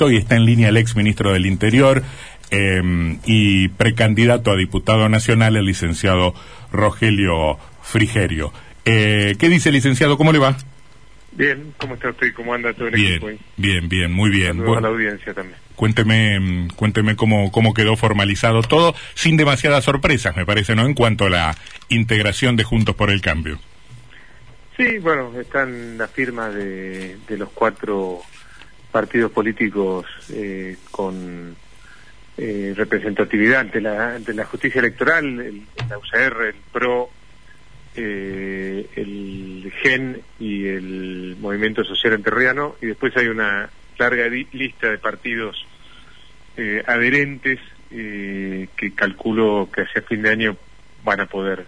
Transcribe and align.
Hoy 0.00 0.16
está 0.16 0.34
en 0.34 0.44
línea 0.44 0.70
el 0.70 0.76
ex 0.76 0.96
ministro 0.96 1.32
del 1.32 1.46
Interior 1.46 2.02
eh, 2.50 2.82
y 3.26 3.68
precandidato 3.68 4.50
a 4.50 4.56
diputado 4.56 5.08
nacional, 5.08 5.54
el 5.54 5.66
licenciado 5.66 6.34
Rogelio 6.72 7.58
Frigerio. 7.80 8.52
Eh, 8.84 9.36
¿Qué 9.38 9.48
dice, 9.48 9.70
licenciado? 9.70 10.18
¿Cómo 10.18 10.32
le 10.32 10.40
va? 10.40 10.56
Bien, 11.30 11.72
¿cómo 11.78 11.94
está 11.94 12.10
usted? 12.10 12.34
¿Cómo 12.34 12.52
anda 12.54 12.72
todo 12.74 12.88
el 12.88 12.94
bien, 12.94 13.12
equipo 13.12 13.28
ahí? 13.28 13.38
Bien, 13.56 13.88
bien, 13.88 14.12
muy 14.12 14.30
bien. 14.30 14.56
Saludos 14.56 14.66
Bueno, 14.66 14.78
a 14.78 14.90
la 14.90 14.96
audiencia 14.96 15.32
también. 15.32 15.58
cuénteme, 15.76 16.40
mm, 16.40 16.68
cuénteme 16.70 17.14
cómo, 17.14 17.52
cómo 17.52 17.72
quedó 17.72 17.94
formalizado 17.96 18.62
todo, 18.62 18.96
sin 19.14 19.36
demasiadas 19.36 19.84
sorpresas, 19.84 20.34
me 20.36 20.44
parece, 20.44 20.74
¿no? 20.74 20.86
En 20.86 20.94
cuanto 20.94 21.26
a 21.26 21.30
la 21.30 21.56
integración 21.88 22.56
de 22.56 22.64
Juntos 22.64 22.96
por 22.96 23.10
el 23.12 23.20
Cambio. 23.20 23.60
Sí, 24.76 24.98
bueno, 24.98 25.30
están 25.40 25.96
las 25.98 26.10
firmas 26.10 26.52
de, 26.52 27.16
de 27.28 27.36
los 27.38 27.50
cuatro 27.50 28.22
partidos 28.94 29.32
políticos 29.32 30.06
eh, 30.30 30.76
con 30.92 31.56
eh, 32.38 32.74
representatividad 32.76 33.62
ante 33.62 33.80
la, 33.80 34.14
ante 34.14 34.32
la 34.32 34.44
justicia 34.44 34.78
electoral, 34.78 35.40
el, 35.40 35.62
la 35.90 35.98
UCR, 35.98 36.42
el 36.42 36.54
PRO, 36.72 37.10
eh, 37.96 38.88
el 38.94 39.72
GEN 39.82 40.20
y 40.38 40.68
el 40.68 41.36
Movimiento 41.40 41.82
Social 41.82 42.12
Enterriano, 42.12 42.76
y 42.80 42.86
después 42.86 43.16
hay 43.16 43.26
una 43.26 43.68
larga 43.98 44.28
lista 44.28 44.88
de 44.88 44.98
partidos 44.98 45.66
eh, 46.56 46.80
adherentes 46.86 47.58
eh, 47.90 48.68
que 48.76 48.94
calculo 48.94 49.68
que 49.74 49.82
hacia 49.82 50.02
fin 50.02 50.22
de 50.22 50.30
año 50.30 50.56
van 51.02 51.18
a 51.18 51.26
poder 51.26 51.66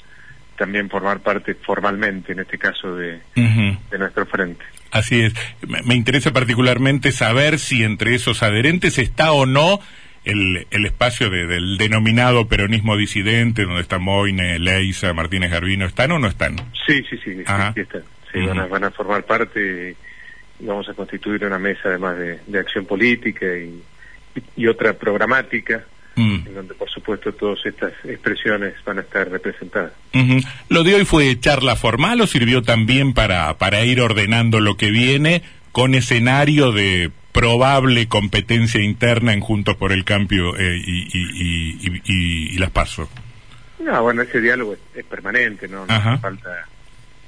también 0.56 0.88
formar 0.88 1.18
parte 1.18 1.54
formalmente, 1.54 2.30
en 2.30 2.38
este 2.38 2.56
caso, 2.56 2.94
de, 2.94 3.20
de 3.34 3.98
nuestro 3.98 4.26
frente. 4.26 4.64
Así 4.90 5.20
es. 5.20 5.34
Me, 5.66 5.82
me 5.82 5.94
interesa 5.94 6.32
particularmente 6.32 7.12
saber 7.12 7.58
si 7.58 7.82
entre 7.82 8.14
esos 8.14 8.42
adherentes 8.42 8.98
está 8.98 9.32
o 9.32 9.46
no 9.46 9.80
el, 10.24 10.66
el 10.70 10.86
espacio 10.86 11.30
de- 11.30 11.46
del 11.46 11.78
denominado 11.78 12.48
peronismo 12.48 12.96
disidente, 12.96 13.62
donde 13.64 13.82
está 13.82 13.98
Moine, 13.98 14.58
Leisa, 14.58 15.12
Martínez 15.12 15.50
Garbino, 15.50 15.86
¿están 15.86 16.12
o 16.12 16.18
no 16.18 16.26
están? 16.28 16.56
Sí, 16.86 17.02
sí, 17.08 17.16
sí, 17.22 17.34
sí, 17.34 17.42
Ajá. 17.46 17.72
sí 17.74 17.80
están. 17.80 18.02
Sí, 18.32 18.40
van, 18.40 18.58
a, 18.58 18.66
van 18.66 18.84
a 18.84 18.90
formar 18.90 19.24
parte 19.24 19.94
y 20.60 20.66
vamos 20.66 20.88
a 20.88 20.94
constituir 20.94 21.44
una 21.44 21.58
mesa 21.58 21.82
además 21.90 22.18
de, 22.18 22.40
de 22.46 22.58
acción 22.58 22.84
política 22.86 23.46
y, 23.56 23.82
y 24.56 24.66
otra 24.66 24.94
programática, 24.94 25.84
Mm. 26.16 26.46
en 26.46 26.54
donde 26.54 26.74
por 26.74 26.88
supuesto 26.90 27.30
todas 27.32 27.58
estas 27.66 27.92
expresiones 28.04 28.74
van 28.86 28.98
a 28.98 29.02
estar 29.02 29.28
representadas. 29.30 29.92
Ujú. 30.14 30.40
¿Lo 30.70 30.82
de 30.82 30.94
hoy 30.94 31.04
fue 31.04 31.38
charla 31.38 31.76
formal 31.76 32.20
o 32.22 32.26
sirvió 32.26 32.62
también 32.62 33.12
para, 33.12 33.58
para 33.58 33.84
ir 33.84 34.00
ordenando 34.00 34.60
lo 34.60 34.76
que 34.78 34.90
viene 34.90 35.42
con 35.72 35.94
escenario 35.94 36.72
de 36.72 37.10
probable 37.32 38.08
competencia 38.08 38.80
interna 38.80 39.34
en 39.34 39.40
Juntos 39.40 39.76
por 39.76 39.92
el 39.92 40.04
Cambio 40.04 40.56
eh, 40.56 40.80
y, 40.84 41.02
y, 41.12 42.00
y, 42.06 42.54
y- 42.54 42.58
las 42.58 42.70
PASO? 42.70 43.10
No, 43.78 44.02
bueno, 44.02 44.22
ese 44.22 44.40
diálogo 44.40 44.72
es, 44.72 44.78
es 44.94 45.04
permanente, 45.04 45.68
¿no? 45.68 45.84
No 45.84 45.92
hace 45.92 46.16
falta 46.18 46.66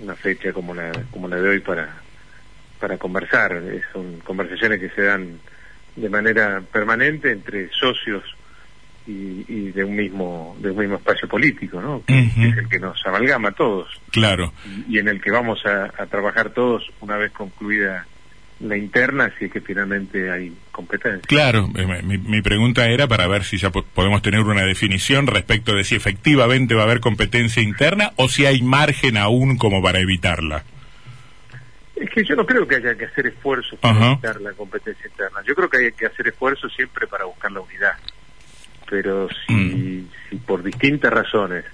una 0.00 0.14
fecha 0.16 0.50
como 0.54 0.74
la, 0.74 0.92
como 1.10 1.28
la 1.28 1.36
de 1.36 1.46
hoy 1.46 1.60
para, 1.60 1.94
para 2.80 2.96
conversar. 2.96 3.52
Eh, 3.62 3.82
Son 3.92 4.18
conversaciones 4.20 4.80
que 4.80 4.88
se 4.88 5.02
dan 5.02 5.38
de 5.96 6.08
manera 6.08 6.62
permanente 6.72 7.30
entre 7.30 7.68
socios 7.78 8.22
y, 9.08 9.44
y 9.48 9.72
de 9.72 9.82
un 9.84 9.96
mismo 9.96 10.56
de 10.60 10.70
un 10.70 10.78
mismo 10.78 10.96
espacio 10.96 11.26
político, 11.26 11.80
¿no? 11.80 12.02
Que, 12.06 12.18
es 12.24 12.56
el 12.58 12.68
que 12.68 12.78
nos 12.78 13.04
amalgama 13.06 13.48
a 13.48 13.52
todos 13.52 13.88
Claro. 14.12 14.52
y, 14.86 14.96
y 14.96 14.98
en 14.98 15.08
el 15.08 15.20
que 15.20 15.30
vamos 15.30 15.64
a, 15.66 15.84
a 16.00 16.06
trabajar 16.06 16.50
todos 16.50 16.88
una 17.00 17.16
vez 17.16 17.32
concluida 17.32 18.06
la 18.60 18.76
interna, 18.76 19.32
si 19.38 19.44
es 19.46 19.52
que 19.52 19.60
finalmente 19.60 20.30
hay 20.32 20.52
competencia. 20.72 21.22
Claro, 21.28 21.68
eh, 21.76 22.02
mi, 22.02 22.18
mi 22.18 22.42
pregunta 22.42 22.88
era 22.88 23.06
para 23.06 23.28
ver 23.28 23.44
si 23.44 23.56
ya 23.56 23.70
po- 23.70 23.84
podemos 23.84 24.20
tener 24.20 24.40
una 24.40 24.62
definición 24.64 25.26
respecto 25.28 25.74
de 25.74 25.84
si 25.84 25.94
efectivamente 25.94 26.74
va 26.74 26.82
a 26.82 26.84
haber 26.84 26.98
competencia 27.00 27.62
interna 27.62 28.12
o 28.16 28.28
si 28.28 28.46
hay 28.46 28.60
margen 28.62 29.16
aún 29.16 29.56
como 29.58 29.80
para 29.80 30.00
evitarla. 30.00 30.64
Es 31.94 32.10
que 32.10 32.24
yo 32.24 32.36
no 32.36 32.44
creo 32.46 32.66
que 32.66 32.76
haya 32.76 32.94
que 32.96 33.06
hacer 33.06 33.26
esfuerzos 33.28 33.78
para 33.78 34.12
evitar 34.12 34.40
la 34.40 34.52
competencia 34.52 35.06
interna. 35.06 35.38
Yo 35.46 35.54
creo 35.54 35.68
que 35.70 35.78
hay 35.78 35.92
que 35.92 36.06
hacer 36.06 36.28
esfuerzos 36.28 36.72
siempre 36.74 37.06
para 37.06 37.24
buscar 37.24 37.50
la 37.52 37.60
unidad. 37.60 37.92
Pero 38.90 39.28
si, 39.46 39.52
Mm. 39.52 40.08
si 40.30 40.36
por 40.36 40.62
distintas 40.62 41.12
razones 41.12 41.64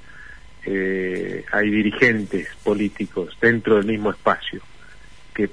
eh, 0.66 1.44
hay 1.52 1.70
dirigentes 1.70 2.48
políticos 2.62 3.36
dentro 3.40 3.76
del 3.76 3.84
mismo 3.86 4.10
espacio 4.10 4.62
que 5.34 5.50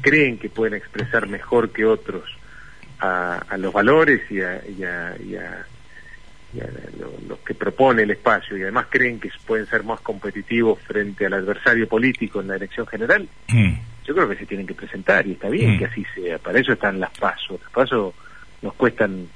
creen 0.00 0.38
que 0.38 0.48
pueden 0.48 0.74
expresar 0.74 1.26
mejor 1.26 1.70
que 1.70 1.84
otros 1.84 2.24
a, 3.00 3.38
a 3.48 3.56
los 3.58 3.72
valores 3.72 4.20
y 4.30 4.40
a, 4.40 4.62
y 4.66 4.84
a- 4.84 5.16
y 5.20 5.34
a- 5.36 5.66
y 6.54 6.60
lo 7.28 7.42
que 7.42 7.54
propone 7.54 8.02
el 8.02 8.10
espacio 8.10 8.56
y 8.58 8.62
además 8.62 8.86
creen 8.90 9.18
que 9.18 9.30
pueden 9.46 9.66
ser 9.66 9.84
más 9.84 10.00
competitivos 10.00 10.78
frente 10.82 11.24
al 11.26 11.32
adversario 11.32 11.88
político 11.88 12.40
en 12.42 12.48
la 12.48 12.56
elección 12.56 12.86
general, 12.86 13.26
Mm. 13.50 13.72
yo 14.04 14.14
creo 14.14 14.28
que 14.28 14.36
se 14.36 14.46
tienen 14.46 14.66
que 14.66 14.74
presentar 14.74 15.26
y 15.26 15.32
está 15.32 15.48
bien 15.48 15.74
Mm. 15.76 15.78
que 15.78 15.84
así 15.86 16.04
sea. 16.14 16.38
Para 16.38 16.58
eso 16.60 16.72
están 16.74 17.00
las 17.00 17.10
pasos. 17.18 17.58
Las 17.62 17.70
pasos 17.72 18.14
nos 18.60 18.74
cuestan 18.74 19.26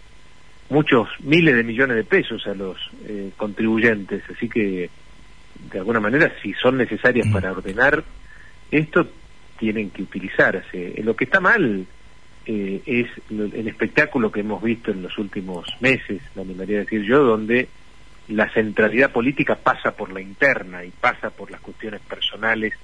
muchos 0.71 1.09
miles 1.21 1.55
de 1.57 1.63
millones 1.65 1.97
de 1.97 2.05
pesos 2.05 2.47
a 2.47 2.55
los 2.55 2.77
eh, 3.07 3.31
contribuyentes, 3.37 4.23
así 4.35 4.49
que 4.49 4.91
de 5.73 5.79
alguna 5.79 6.01
manera 6.01 6.33
si 6.43 6.53
son 6.55 6.77
necesarias 6.77 7.27
Mm. 7.27 7.33
para 7.33 7.53
ordenar 7.53 8.03
esto 8.71 9.09
tienen 9.59 9.91
que 9.91 10.03
utilizarse. 10.03 10.95
Lo 11.03 11.15
que 11.17 11.25
está 11.25 11.41
mal 11.41 11.87
eh, 12.47 12.81
es 12.85 13.07
el 13.31 13.67
espectáculo 13.69 14.31
que 14.31 14.41
hemos 14.41 14.63
visto 14.63 14.91
en 14.91 15.03
los 15.03 15.17
últimos 15.19 15.67
meses, 15.81 16.21
me 16.35 16.43
animaría 16.43 16.79
a 16.79 16.81
decir 16.81 17.03
yo, 17.03 17.23
donde 17.25 17.69
la 18.29 18.49
centralidad 18.53 19.13
política 19.13 19.55
pasa 19.57 19.93
por 19.93 20.13
la 20.13 20.21
interna 20.21 20.85
y 20.85 20.91
pasa 20.91 21.31
por 21.31 21.51
las 21.51 21.61
cuestiones 21.61 22.01
personales 22.01 22.75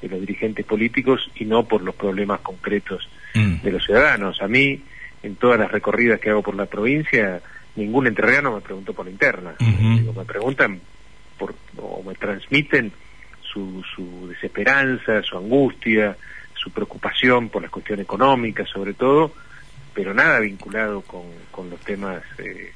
de 0.00 0.08
los 0.08 0.20
dirigentes 0.20 0.64
políticos 0.64 1.30
y 1.34 1.44
no 1.46 1.64
por 1.64 1.82
los 1.82 1.94
problemas 1.94 2.40
concretos 2.40 3.08
Mm. 3.34 3.62
de 3.62 3.72
los 3.72 3.84
ciudadanos. 3.84 4.40
A 4.42 4.48
mí, 4.48 4.80
en 5.22 5.36
todas 5.36 5.58
las 5.58 5.70
recorridas 5.70 6.20
que 6.20 6.30
hago 6.30 6.42
por 6.42 6.54
la 6.54 6.66
provincia, 6.66 7.40
ningún 7.76 8.06
entrerriano 8.06 8.54
me 8.54 8.60
preguntó 8.60 8.92
por 8.94 9.04
la 9.06 9.10
interna. 9.12 9.54
Digo, 9.58 10.12
me 10.12 10.24
preguntan 10.24 10.80
por, 11.38 11.54
o 11.76 12.02
me 12.02 12.14
transmiten 12.14 12.92
su, 13.42 13.82
su 13.94 14.28
desesperanza, 14.28 15.22
su 15.22 15.36
angustia, 15.36 16.16
su 16.54 16.70
preocupación 16.70 17.48
por 17.48 17.62
la 17.62 17.68
cuestión 17.68 18.00
económica, 18.00 18.64
sobre 18.66 18.94
todo, 18.94 19.32
pero 19.94 20.14
nada 20.14 20.40
vinculado 20.40 21.00
con, 21.02 21.22
con 21.50 21.68
los 21.70 21.80
temas 21.80 22.22
eh, 22.38 22.72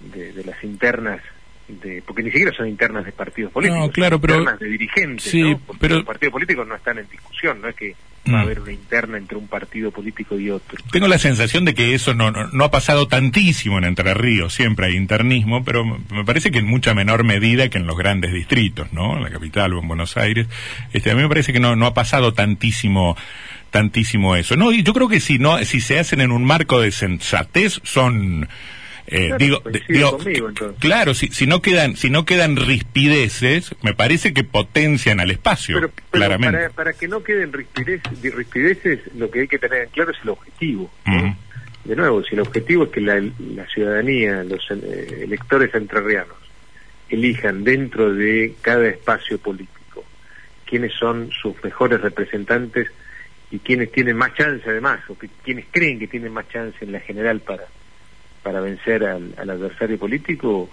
de, 0.00 0.32
de 0.32 0.44
las 0.44 0.62
internas, 0.64 1.20
de, 1.68 2.02
porque 2.06 2.22
ni 2.22 2.30
siquiera 2.30 2.52
son 2.56 2.68
internas 2.68 3.04
de 3.04 3.12
partidos 3.12 3.52
políticos, 3.52 3.86
No, 3.86 3.92
claro, 3.92 4.16
son 4.16 4.20
pero- 4.22 4.34
internas 4.38 4.60
de 4.60 4.66
dirigentes, 4.68 5.24
sí, 5.30 5.42
¿no? 5.42 5.58
Porque 5.58 5.80
pero- 5.80 5.94
los 5.96 6.04
partidos 6.04 6.32
políticos 6.32 6.66
no 6.66 6.74
están 6.74 6.98
en 6.98 7.08
discusión, 7.08 7.60
no 7.60 7.68
es 7.68 7.74
que 7.74 7.94
va 8.26 8.32
Mm. 8.32 8.34
a 8.36 8.40
haber 8.40 8.60
una 8.60 8.72
interna 8.72 9.18
entre 9.18 9.36
un 9.36 9.48
partido 9.48 9.90
político 9.90 10.38
y 10.38 10.50
otro. 10.50 10.78
Tengo 10.90 11.08
la 11.08 11.18
sensación 11.18 11.64
de 11.64 11.74
que 11.74 11.94
eso 11.94 12.14
no, 12.14 12.30
no, 12.30 12.46
no 12.48 12.64
ha 12.64 12.70
pasado 12.70 13.06
tantísimo 13.06 13.78
en 13.78 13.84
Entre 13.84 14.14
Ríos, 14.14 14.54
siempre 14.54 14.86
hay 14.86 14.96
internismo, 14.96 15.62
pero 15.64 15.84
me 15.84 16.24
parece 16.24 16.50
que 16.50 16.58
en 16.58 16.66
mucha 16.66 16.94
menor 16.94 17.24
medida 17.24 17.68
que 17.68 17.78
en 17.78 17.86
los 17.86 17.96
grandes 17.98 18.32
distritos, 18.32 18.92
¿no? 18.92 19.16
En 19.16 19.22
la 19.22 19.30
capital 19.30 19.74
o 19.74 19.80
en 19.80 19.88
Buenos 19.88 20.16
Aires. 20.16 20.46
Este, 20.92 21.10
a 21.10 21.14
mí 21.14 21.22
me 21.22 21.28
parece 21.28 21.52
que 21.52 21.60
no, 21.60 21.76
no 21.76 21.86
ha 21.86 21.94
pasado 21.94 22.32
tantísimo 22.32 23.16
tantísimo 23.70 24.36
eso. 24.36 24.56
No, 24.56 24.70
y 24.72 24.84
yo 24.84 24.92
creo 24.94 25.08
que 25.08 25.18
si 25.20 25.38
no 25.38 25.58
si 25.64 25.80
se 25.80 25.98
hacen 25.98 26.20
en 26.20 26.30
un 26.30 26.44
marco 26.44 26.80
de 26.80 26.92
sensatez 26.92 27.80
son 27.82 28.48
eh, 29.06 29.28
Claro, 29.28 29.62
digo, 29.88 30.18
conmigo, 30.18 30.50
claro, 30.78 31.14
si, 31.14 31.28
si 31.28 31.46
no 31.46 31.60
quedan 31.60 31.96
si 31.96 32.10
no 32.10 32.24
quedan 32.24 32.56
rispideces, 32.56 33.74
me 33.82 33.94
parece 33.94 34.32
que 34.32 34.44
potencian 34.44 35.20
al 35.20 35.30
espacio, 35.30 35.76
Pero, 35.76 35.90
pero 35.90 36.08
claramente. 36.10 36.58
Para, 36.58 36.70
para 36.70 36.92
que 36.92 37.08
no 37.08 37.22
queden 37.22 37.50
de 37.50 38.30
rispideces, 38.30 39.00
lo 39.14 39.30
que 39.30 39.40
hay 39.40 39.48
que 39.48 39.58
tener 39.58 39.82
en 39.82 39.88
claro 39.90 40.10
es 40.12 40.18
el 40.22 40.30
objetivo. 40.30 40.90
De 41.84 41.96
nuevo, 41.96 42.24
si 42.24 42.34
el 42.34 42.40
objetivo 42.40 42.84
es 42.84 42.90
que 42.90 43.00
la, 43.02 43.22
la 43.54 43.66
ciudadanía, 43.66 44.42
los 44.42 44.66
eh, 44.70 45.20
electores 45.22 45.74
entrerrianos, 45.74 46.36
elijan 47.10 47.62
dentro 47.62 48.14
de 48.14 48.54
cada 48.62 48.88
espacio 48.88 49.38
político 49.38 49.74
quiénes 50.64 50.92
son 50.94 51.30
sus 51.30 51.62
mejores 51.62 52.00
representantes 52.00 52.90
y 53.50 53.58
quienes 53.58 53.92
tienen 53.92 54.16
más 54.16 54.34
chance 54.34 54.68
además, 54.68 55.00
o 55.08 55.16
que, 55.16 55.28
quienes 55.44 55.66
creen 55.70 55.98
que 55.98 56.08
tienen 56.08 56.32
más 56.32 56.48
chance 56.48 56.76
en 56.80 56.92
la 56.92 57.00
general 57.00 57.40
para, 57.40 57.64
para 58.44 58.60
vencer 58.60 59.02
al, 59.04 59.34
al 59.36 59.50
adversario 59.50 59.98
político, 59.98 60.70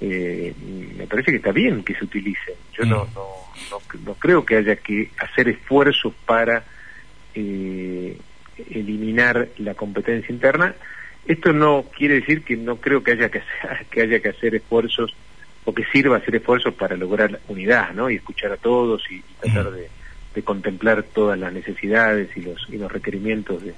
eh, 0.00 0.52
me 0.98 1.06
parece 1.06 1.30
que 1.30 1.36
está 1.38 1.52
bien 1.52 1.82
que 1.84 1.94
se 1.94 2.04
utilicen. 2.04 2.54
Yo 2.76 2.84
no, 2.84 3.04
Mm. 3.06 3.14
no, 3.14 3.28
no, 3.70 3.78
no 4.04 4.14
creo 4.14 4.44
que 4.44 4.56
haya 4.56 4.76
que 4.76 5.10
hacer 5.18 5.48
esfuerzos 5.48 6.12
para 6.26 6.64
eh, 7.34 8.18
eliminar 8.70 9.48
la 9.58 9.74
competencia 9.74 10.32
interna. 10.32 10.74
Esto 11.24 11.52
no 11.52 11.84
quiere 11.96 12.16
decir 12.16 12.42
que 12.42 12.56
no 12.56 12.76
creo 12.76 13.02
que 13.02 13.12
haya 13.12 13.30
que 13.30 13.38
hacer, 13.38 13.86
que 13.90 14.02
haya 14.02 14.20
que 14.20 14.28
hacer 14.30 14.54
esfuerzos 14.56 15.14
o 15.64 15.72
que 15.72 15.84
sirva 15.92 16.16
hacer 16.16 16.34
esfuerzos 16.36 16.74
para 16.74 16.96
lograr 16.96 17.38
unidad, 17.48 17.92
¿no? 17.94 18.10
Y 18.10 18.16
escuchar 18.16 18.50
a 18.52 18.56
todos 18.56 19.02
y, 19.10 19.14
y 19.16 19.22
tratar 19.40 19.70
de, 19.70 19.88
de 20.34 20.42
contemplar 20.42 21.04
todas 21.04 21.38
las 21.38 21.52
necesidades 21.52 22.36
y 22.36 22.40
los 22.42 22.66
y 22.68 22.76
los 22.78 22.90
requerimientos 22.90 23.62
de, 23.62 23.72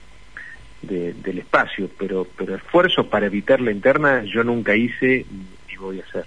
del 0.84 1.38
espacio, 1.38 1.90
pero, 1.98 2.26
pero 2.36 2.54
esfuerzos 2.56 3.06
para 3.06 3.26
evitar 3.26 3.60
la 3.60 3.70
interna 3.72 4.24
yo 4.24 4.44
nunca 4.44 4.76
hice 4.76 5.26
y 5.72 5.76
voy 5.76 6.00
a 6.00 6.04
hacer. 6.04 6.24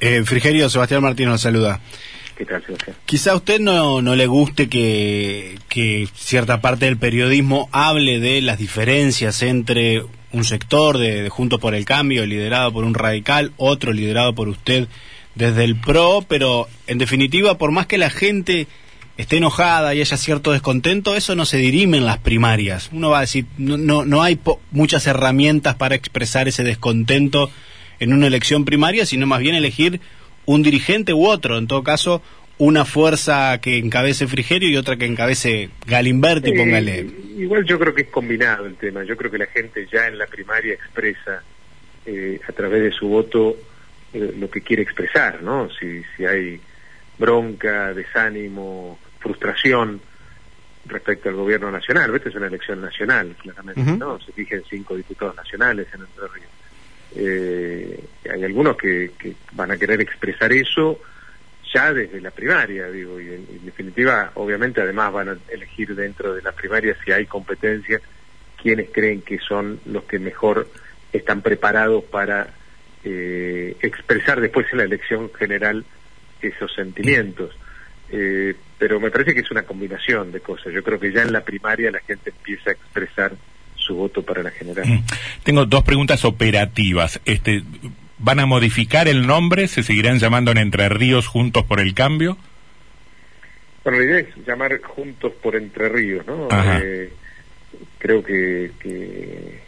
eh, 0.00 0.22
Frigerio, 0.24 0.68
Sebastián 0.68 1.02
Martínez 1.02 1.30
nos 1.30 1.40
saluda. 1.40 1.80
¿Qué 2.36 2.44
tal, 2.44 2.64
Sebastián? 2.64 2.96
Quizá 3.04 3.32
a 3.32 3.36
usted 3.36 3.58
no, 3.60 4.00
no 4.00 4.14
le 4.14 4.26
guste 4.26 4.68
que, 4.68 5.58
que 5.68 6.06
cierta 6.14 6.60
parte 6.60 6.84
del 6.84 6.96
periodismo 6.96 7.68
hable 7.72 8.20
de 8.20 8.40
las 8.40 8.58
diferencias 8.58 9.42
entre 9.42 10.02
un 10.30 10.44
sector 10.44 10.98
de, 10.98 11.22
de 11.22 11.28
Juntos 11.30 11.58
por 11.58 11.74
el 11.74 11.84
Cambio 11.84 12.24
liderado 12.26 12.72
por 12.72 12.84
un 12.84 12.94
radical, 12.94 13.52
otro 13.56 13.92
liderado 13.92 14.34
por 14.34 14.48
usted 14.48 14.86
desde 15.34 15.64
el 15.64 15.76
PRO, 15.76 16.24
pero 16.28 16.68
en 16.86 16.98
definitiva, 16.98 17.58
por 17.58 17.70
más 17.70 17.86
que 17.86 17.98
la 17.98 18.10
gente 18.10 18.66
esté 19.18 19.36
enojada 19.36 19.94
y 19.94 20.00
haya 20.00 20.16
cierto 20.16 20.52
descontento, 20.52 21.14
eso 21.16 21.34
no 21.34 21.44
se 21.44 21.58
dirime 21.58 21.98
en 21.98 22.06
las 22.06 22.18
primarias. 22.18 22.88
Uno 22.92 23.10
va 23.10 23.18
a 23.18 23.22
decir, 23.22 23.46
no, 23.58 23.76
no, 23.76 24.04
no 24.04 24.22
hay 24.22 24.38
muchas 24.70 25.06
herramientas 25.06 25.74
para 25.74 25.96
expresar 25.96 26.48
ese 26.48 26.62
descontento 26.62 27.50
en 27.98 28.12
una 28.12 28.28
elección 28.28 28.64
primaria, 28.64 29.04
sino 29.04 29.26
más 29.26 29.40
bien 29.40 29.56
elegir 29.56 30.00
un 30.46 30.62
dirigente 30.62 31.12
u 31.12 31.26
otro, 31.26 31.58
en 31.58 31.66
todo 31.66 31.82
caso, 31.82 32.22
una 32.58 32.84
fuerza 32.84 33.58
que 33.60 33.78
encabece 33.78 34.28
Frigerio 34.28 34.70
y 34.70 34.76
otra 34.76 34.96
que 34.96 35.04
encabece 35.04 35.70
Galimberti, 35.84 36.52
póngale. 36.52 37.06
Igual 37.36 37.64
yo 37.64 37.78
creo 37.78 37.94
que 37.94 38.02
es 38.02 38.08
combinado 38.08 38.66
el 38.66 38.76
tema, 38.76 39.02
yo 39.02 39.16
creo 39.16 39.32
que 39.32 39.38
la 39.38 39.46
gente 39.46 39.86
ya 39.92 40.06
en 40.06 40.16
la 40.16 40.26
primaria 40.26 40.74
expresa 40.74 41.42
eh, 42.06 42.40
a 42.48 42.52
través 42.52 42.82
de 42.84 42.92
su 42.92 43.08
voto 43.08 43.56
eh, 44.12 44.32
lo 44.38 44.48
que 44.48 44.60
quiere 44.60 44.82
expresar, 44.82 45.42
¿no? 45.42 45.68
Si, 45.70 46.02
si 46.16 46.24
hay 46.24 46.60
bronca, 47.18 47.92
desánimo, 47.92 48.98
frustración 49.28 50.00
respecto 50.86 51.28
al 51.28 51.34
gobierno 51.34 51.70
nacional. 51.70 52.14
Esta 52.14 52.30
es 52.30 52.34
una 52.34 52.46
elección 52.46 52.80
nacional, 52.80 53.36
claramente, 53.42 53.82
¿no? 53.82 54.18
Se 54.20 54.32
eligen 54.32 54.62
cinco 54.68 54.96
diputados 54.96 55.36
nacionales 55.36 55.86
en 55.92 56.00
Entre 56.00 56.28
Ríos. 56.28 56.50
Eh, 57.14 58.04
hay 58.32 58.44
algunos 58.44 58.76
que, 58.76 59.12
que, 59.18 59.34
van 59.52 59.70
a 59.70 59.76
querer 59.76 60.00
expresar 60.00 60.52
eso 60.52 61.00
ya 61.72 61.92
desde 61.92 62.20
la 62.20 62.30
primaria, 62.30 62.90
digo, 62.90 63.20
y 63.20 63.26
en, 63.26 63.46
en, 63.50 63.64
definitiva, 63.66 64.32
obviamente, 64.34 64.80
además 64.80 65.12
van 65.12 65.28
a 65.28 65.36
elegir 65.48 65.94
dentro 65.94 66.34
de 66.34 66.40
la 66.40 66.52
primaria 66.52 66.96
si 67.04 67.12
hay 67.12 67.26
competencia, 67.26 68.00
quienes 68.60 68.88
creen 68.90 69.20
que 69.20 69.38
son 69.38 69.80
los 69.84 70.04
que 70.04 70.18
mejor 70.18 70.68
están 71.12 71.42
preparados 71.42 72.04
para 72.04 72.48
eh, 73.04 73.76
expresar 73.80 74.40
después 74.40 74.66
en 74.72 74.78
la 74.78 74.84
elección 74.84 75.30
general 75.34 75.84
esos 76.40 76.72
sentimientos. 76.74 77.54
Eh, 78.10 78.54
pero 78.78 79.00
me 79.00 79.10
parece 79.10 79.34
que 79.34 79.40
es 79.40 79.50
una 79.50 79.62
combinación 79.62 80.32
de 80.32 80.40
cosas. 80.40 80.72
Yo 80.72 80.82
creo 80.82 80.98
que 80.98 81.12
ya 81.12 81.22
en 81.22 81.32
la 81.32 81.42
primaria 81.42 81.90
la 81.90 82.00
gente 82.00 82.30
empieza 82.30 82.70
a 82.70 82.72
expresar 82.72 83.32
su 83.74 83.94
voto 83.94 84.22
para 84.22 84.42
la 84.42 84.50
general. 84.50 84.86
Mm. 84.86 85.04
Tengo 85.42 85.66
dos 85.66 85.82
preguntas 85.82 86.24
operativas. 86.24 87.20
Este, 87.24 87.62
¿Van 88.18 88.40
a 88.40 88.46
modificar 88.46 89.08
el 89.08 89.26
nombre? 89.26 89.68
¿Se 89.68 89.82
seguirán 89.82 90.18
llamando 90.18 90.50
en 90.50 90.58
Entre 90.58 90.88
Ríos 90.88 91.26
Juntos 91.26 91.64
por 91.64 91.80
el 91.80 91.94
Cambio? 91.94 92.36
Bueno, 93.84 94.00
la 94.00 94.04
idea 94.04 94.18
es 94.20 94.46
llamar 94.46 94.80
Juntos 94.82 95.32
por 95.40 95.56
Entre 95.56 95.88
Ríos, 95.88 96.26
¿no? 96.26 96.48
Eh, 96.82 97.12
creo 97.98 98.22
que, 98.22 98.72
que, 98.80 99.60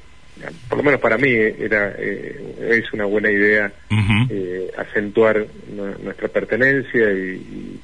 por 0.69 0.79
lo 0.79 0.85
menos 0.85 1.01
para 1.01 1.17
mí, 1.17 1.31
era 1.31 1.95
eh, 1.97 2.81
es 2.83 2.93
una 2.93 3.05
buena 3.05 3.31
idea 3.31 3.73
uh 3.91 3.95
-huh. 3.95 4.27
eh, 4.31 4.71
acentuar 4.77 5.47
nuestra 6.03 6.29
pertenencia 6.29 7.13
y, 7.13 7.31
y, 7.31 7.81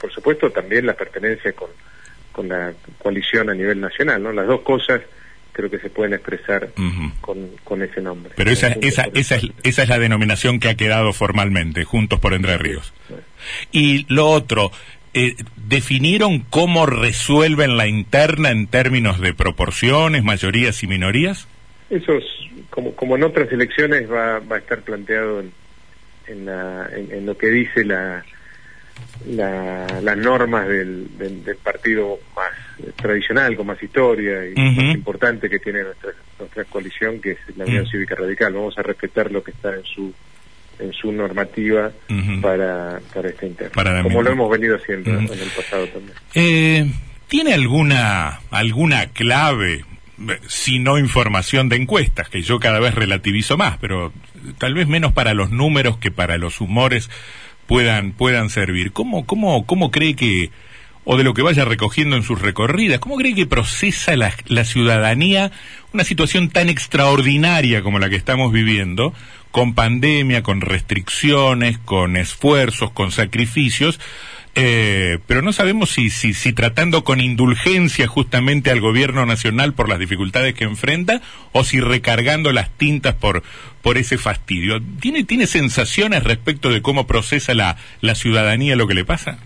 por 0.00 0.12
supuesto, 0.12 0.50
también 0.50 0.86
la 0.86 0.94
pertenencia 0.94 1.52
con, 1.52 1.70
con 2.32 2.48
la 2.48 2.72
coalición 2.98 3.50
a 3.50 3.54
nivel 3.54 3.80
nacional, 3.80 4.22
¿no? 4.22 4.32
Las 4.32 4.46
dos 4.46 4.60
cosas 4.60 5.00
creo 5.52 5.70
que 5.70 5.78
se 5.78 5.88
pueden 5.88 6.12
expresar 6.12 6.68
uh 6.76 6.80
-huh. 6.80 7.12
con, 7.22 7.48
con, 7.64 7.82
ese 7.82 8.02
nombre. 8.02 8.34
Pero 8.36 8.50
esa, 8.50 8.68
esa, 8.82 9.08
esa, 9.14 9.36
es, 9.36 9.48
esa 9.62 9.82
es 9.84 9.88
la 9.88 9.98
denominación 9.98 10.60
que 10.60 10.68
ha 10.68 10.74
quedado 10.74 11.14
formalmente, 11.14 11.84
Juntos 11.84 12.20
por 12.20 12.34
Entre 12.34 12.58
Ríos. 12.58 12.92
Sí, 13.08 13.14
sí. 13.14 13.68
Y 13.72 14.14
lo 14.14 14.28
otro, 14.28 14.70
eh, 15.14 15.34
¿definieron 15.56 16.40
cómo 16.40 16.84
resuelven 16.84 17.78
la 17.78 17.86
interna 17.86 18.50
en 18.50 18.66
términos 18.66 19.18
de 19.18 19.32
proporciones, 19.32 20.22
mayorías 20.24 20.82
y 20.82 20.88
minorías? 20.88 21.48
Eso 21.88 22.12
es, 22.12 22.24
como, 22.68 22.94
como 22.94 23.16
en 23.16 23.22
otras 23.22 23.50
elecciones 23.50 24.10
va, 24.12 24.40
va 24.40 24.56
a 24.56 24.58
estar 24.58 24.82
planteado 24.82 25.40
en, 25.40 25.52
en, 26.26 26.44
la, 26.44 26.86
en, 26.94 27.10
en 27.12 27.24
lo 27.24 27.38
que 27.38 27.46
dice 27.46 27.82
la, 27.82 28.22
la, 29.26 29.86
las 30.02 30.16
normas 30.16 30.68
del, 30.68 31.16
del, 31.18 31.44
del, 31.44 31.56
partido 31.56 32.18
más 32.34 32.50
tradicional, 32.96 33.56
con 33.56 33.66
más 33.66 33.82
historia 33.82 34.46
y 34.46 34.52
uh 34.52 34.54
-huh. 34.54 34.76
más 34.76 34.94
importante 34.94 35.48
que 35.48 35.58
tiene 35.58 35.82
nuestra, 35.82 36.10
nuestra 36.38 36.64
coalición, 36.64 37.20
que 37.20 37.32
es 37.32 37.38
la 37.56 37.64
Unión 37.64 37.82
uh 37.82 37.86
-huh. 37.86 37.90
Cívica 37.90 38.14
Radical. 38.14 38.52
Vamos 38.52 38.78
a 38.78 38.82
respetar 38.82 39.30
lo 39.32 39.42
que 39.42 39.50
está 39.52 39.74
en 39.74 39.84
su 39.84 40.12
en 40.78 40.92
su 40.92 41.10
normativa 41.10 41.90
uh 42.08 42.12
-huh. 42.12 42.40
para, 42.40 43.00
para 43.14 43.28
esta 43.30 43.46
interna, 43.46 43.72
para 43.74 44.02
como 44.02 44.22
lo 44.22 44.30
hemos 44.30 44.50
venido 44.50 44.76
haciendo 44.76 45.10
en 45.10 45.28
el 45.30 45.50
pasado 45.56 45.86
también. 45.88 46.16
Eh, 46.34 46.86
¿Tiene 47.28 47.54
alguna, 47.54 48.40
alguna 48.50 49.06
clave 49.06 49.84
si 50.48 50.78
no 50.78 50.98
información 50.98 51.68
de 51.68 51.76
encuestas, 51.76 52.28
que 52.28 52.42
yo 52.42 52.58
cada 52.58 52.80
vez 52.80 52.94
relativizo 52.94 53.56
más, 53.56 53.76
pero 53.78 54.12
tal 54.58 54.74
vez 54.74 54.86
menos 54.86 55.12
para 55.12 55.34
los 55.34 55.50
números 55.50 55.98
que 55.98 56.10
para 56.10 56.38
los 56.38 56.60
humores 56.60 57.10
puedan, 57.66 58.12
puedan 58.12 58.50
servir. 58.50 58.92
¿Cómo, 58.92 59.26
cómo, 59.26 59.66
cómo 59.66 59.90
cree 59.90 60.14
que, 60.14 60.50
o 61.04 61.16
de 61.16 61.24
lo 61.24 61.34
que 61.34 61.42
vaya 61.42 61.64
recogiendo 61.64 62.16
en 62.16 62.22
sus 62.22 62.40
recorridas, 62.40 63.00
cómo 63.00 63.16
cree 63.16 63.34
que 63.34 63.46
procesa 63.46 64.16
la, 64.16 64.32
la 64.46 64.64
ciudadanía 64.64 65.52
una 65.92 66.04
situación 66.04 66.50
tan 66.50 66.68
extraordinaria 66.68 67.82
como 67.82 67.98
la 67.98 68.10
que 68.10 68.16
estamos 68.16 68.52
viviendo, 68.52 69.14
con 69.50 69.74
pandemia, 69.74 70.42
con 70.42 70.60
restricciones, 70.60 71.78
con 71.78 72.16
esfuerzos, 72.16 72.90
con 72.90 73.10
sacrificios, 73.12 73.98
eh, 74.58 75.18
pero 75.26 75.42
no 75.42 75.52
sabemos 75.52 75.90
si, 75.90 76.08
si, 76.08 76.32
si 76.32 76.54
tratando 76.54 77.04
con 77.04 77.20
indulgencia 77.20 78.06
justamente 78.06 78.70
al 78.70 78.80
gobierno 78.80 79.26
nacional 79.26 79.74
por 79.74 79.90
las 79.90 79.98
dificultades 79.98 80.54
que 80.54 80.64
enfrenta 80.64 81.20
o 81.52 81.62
si 81.62 81.78
recargando 81.78 82.52
las 82.52 82.70
tintas 82.70 83.14
por, 83.14 83.42
por 83.82 83.98
ese 83.98 84.16
fastidio. 84.16 84.80
¿Tiene, 84.98 85.24
¿Tiene 85.24 85.46
sensaciones 85.46 86.24
respecto 86.24 86.70
de 86.70 86.80
cómo 86.80 87.06
procesa 87.06 87.52
la, 87.52 87.76
la 88.00 88.14
ciudadanía 88.14 88.76
lo 88.76 88.86
que 88.86 88.94
le 88.94 89.04
pasa? 89.04 89.38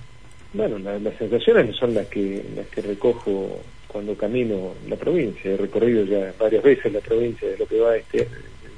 Bueno, 0.53 0.79
la, 0.79 0.97
las 1.01 1.19
sensaciones 1.19 1.75
son 1.75 1.93
las 1.93 2.07
que, 2.07 2.45
las 2.55 2.67
que 2.69 2.81
recojo 2.81 3.65
cuando 3.89 4.17
camino 4.17 4.75
la 4.89 4.95
provincia. 4.95 5.51
He 5.51 5.57
recorrido 5.57 6.05
ya 6.05 6.33
varias 6.39 6.63
veces 6.63 6.93
la 6.93 7.01
provincia 7.01 7.49
de 7.49 7.59
lo 7.59 7.67
que 7.67 7.81
va 7.81 7.97
este, 7.97 8.29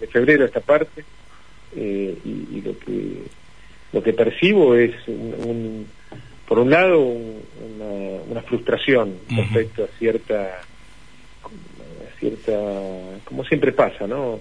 de 0.00 0.06
febrero 0.06 0.44
a 0.44 0.46
esta 0.46 0.60
parte 0.60 1.04
eh, 1.76 2.16
y, 2.24 2.56
y, 2.56 2.62
lo 2.64 2.78
que 2.78 3.42
lo 3.92 4.02
que 4.02 4.14
percibo 4.14 4.74
es 4.74 4.92
un, 5.06 5.34
un 5.46 5.86
por 6.52 6.58
un 6.58 6.68
lado 6.68 7.00
una, 7.00 8.22
una 8.28 8.42
frustración 8.42 9.08
uh 9.08 9.32
-huh. 9.32 9.36
respecto 9.38 9.84
a 9.84 9.86
cierta 9.98 10.60
a 10.60 12.18
cierta 12.20 12.52
como 13.24 13.42
siempre 13.46 13.72
pasa 13.72 14.06
no 14.06 14.38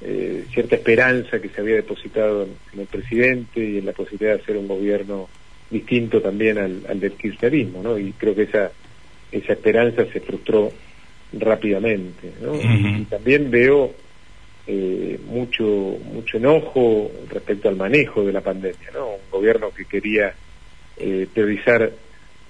eh, 0.00 0.46
cierta 0.54 0.76
esperanza 0.76 1.38
que 1.38 1.50
se 1.50 1.60
había 1.60 1.74
depositado 1.74 2.44
en, 2.44 2.56
en, 2.72 2.80
el 2.80 2.86
presidente 2.86 3.62
y 3.62 3.76
en 3.76 3.84
la 3.84 3.92
posibilidad 3.92 4.36
de 4.36 4.42
hacer 4.42 4.56
un 4.56 4.68
gobierno 4.68 5.28
distinto 5.70 6.22
también 6.22 6.56
al, 6.56 6.80
al 6.88 6.98
del 6.98 7.12
kirchnerismo 7.12 7.82
no 7.82 7.98
y 7.98 8.12
creo 8.12 8.34
que 8.34 8.44
esa 8.44 8.72
esa 9.30 9.52
esperanza 9.52 10.06
se 10.10 10.20
frustró 10.20 10.72
rápidamente 11.34 12.32
¿no? 12.40 12.52
Uh 12.52 12.62
-huh. 12.62 13.02
y, 13.02 13.04
también 13.04 13.50
veo 13.50 13.92
eh, 14.66 15.18
mucho 15.26 15.66
mucho 16.14 16.38
enojo 16.38 17.10
respecto 17.28 17.68
al 17.68 17.76
manejo 17.76 18.24
de 18.24 18.32
la 18.32 18.40
pandemia 18.40 18.90
no 18.94 19.10
un 19.10 19.30
gobierno 19.30 19.68
que 19.76 19.84
quería 19.84 20.32
eh, 21.00 21.26
priorizar 21.32 21.90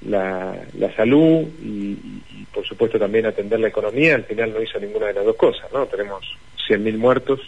la, 0.06 0.56
la 0.78 0.94
salud 0.96 1.46
y, 1.62 1.96
y, 2.34 2.46
por 2.52 2.66
supuesto 2.66 2.98
también 2.98 3.26
atender 3.26 3.60
la 3.60 3.68
economía, 3.68 4.14
al 4.14 4.24
final 4.24 4.52
no 4.52 4.62
hizo 4.62 4.78
ninguna 4.80 5.06
de 5.06 5.14
las 5.14 5.24
dos 5.24 5.36
cosas, 5.36 5.70
¿no? 5.72 5.86
Tenemos 5.86 6.24
100.000 6.68 6.98
muertos, 6.98 7.40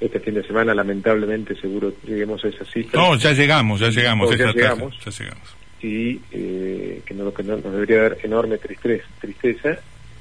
este 0.00 0.20
fin 0.20 0.34
de 0.34 0.42
semana 0.44 0.74
lamentablemente 0.74 1.54
seguro 1.54 1.92
lleguemos 2.04 2.44
a 2.44 2.48
esa 2.48 2.64
cifra. 2.64 3.00
No, 3.00 3.16
ya 3.16 3.32
llegamos, 3.32 3.80
ya 3.80 3.90
llegamos, 3.90 4.36
ya, 4.36 4.52
llegamos, 4.52 4.98
ya 5.04 5.10
llegamos. 5.10 5.56
Y 5.82 6.20
eh, 6.32 7.02
que, 7.04 7.14
no, 7.14 7.32
que 7.34 7.42
no, 7.42 7.56
nos 7.56 7.72
debería 7.72 8.02
dar 8.02 8.18
enorme 8.22 8.58
tristeza, 8.58 9.04
tristeza, 9.20 9.70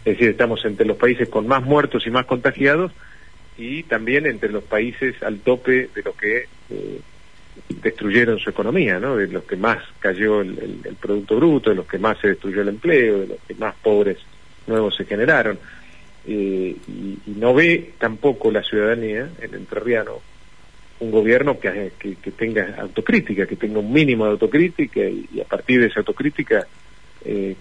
es 0.04 0.14
decir, 0.18 0.30
estamos 0.30 0.66
entre 0.66 0.86
los 0.86 0.98
países 0.98 1.30
con 1.30 1.48
más 1.48 1.64
muertos 1.64 2.06
y 2.06 2.10
más 2.10 2.26
contagiados 2.26 2.92
y 3.58 3.84
también 3.84 4.26
entre 4.26 4.52
los 4.52 4.64
países 4.64 5.22
al 5.22 5.40
tope 5.40 5.90
de 5.94 6.02
lo 6.04 6.14
que 6.14 6.46
eh, 6.70 7.00
destruyeron 7.82 8.40
su 8.40 8.50
economía, 8.50 9.00
¿no? 9.00 9.16
De 9.18 9.28
los 9.28 9.44
que 9.44 9.56
más 9.56 9.80
cayó 10.00 10.42
el, 10.42 10.80
el, 10.84 10.96
Producto 10.96 11.36
Bruto, 11.36 11.70
de 11.70 11.76
los 11.76 11.88
que 11.88 11.98
más 11.98 12.20
se 12.20 12.30
destruyó 12.30 12.62
el 12.62 12.70
empleo, 12.70 13.20
de 13.20 13.28
los 13.28 13.38
que 13.48 13.56
más 13.56 13.76
pobres 13.82 14.18
nuevos 14.68 14.96
se 14.96 15.06
generaron. 15.06 15.58
Eh, 16.28 16.76
y, 16.88 17.20
no 17.26 17.54
ve 17.54 17.94
tampoco 17.98 18.52
la 18.52 18.64
ciudadanía, 18.64 19.30
el 19.42 19.56
entrerriano, 19.56 20.20
un 21.00 21.12
gobierno 21.12 21.60
que, 21.60 21.94
que, 21.98 22.16
que, 22.16 22.32
tenga 22.32 22.76
autocrítica, 22.80 23.48
que 23.48 23.56
tenga 23.56 23.80
un 23.80 23.92
mínimo 23.92 24.26
de 24.26 24.32
autocrítica 24.32 25.00
y, 25.00 25.28
y 25.34 25.42
a 25.42 25.46
partir 25.46 25.82
de 25.82 25.88
esa 25.88 26.02
autocrítica 26.02 26.68
eh, 27.26 27.56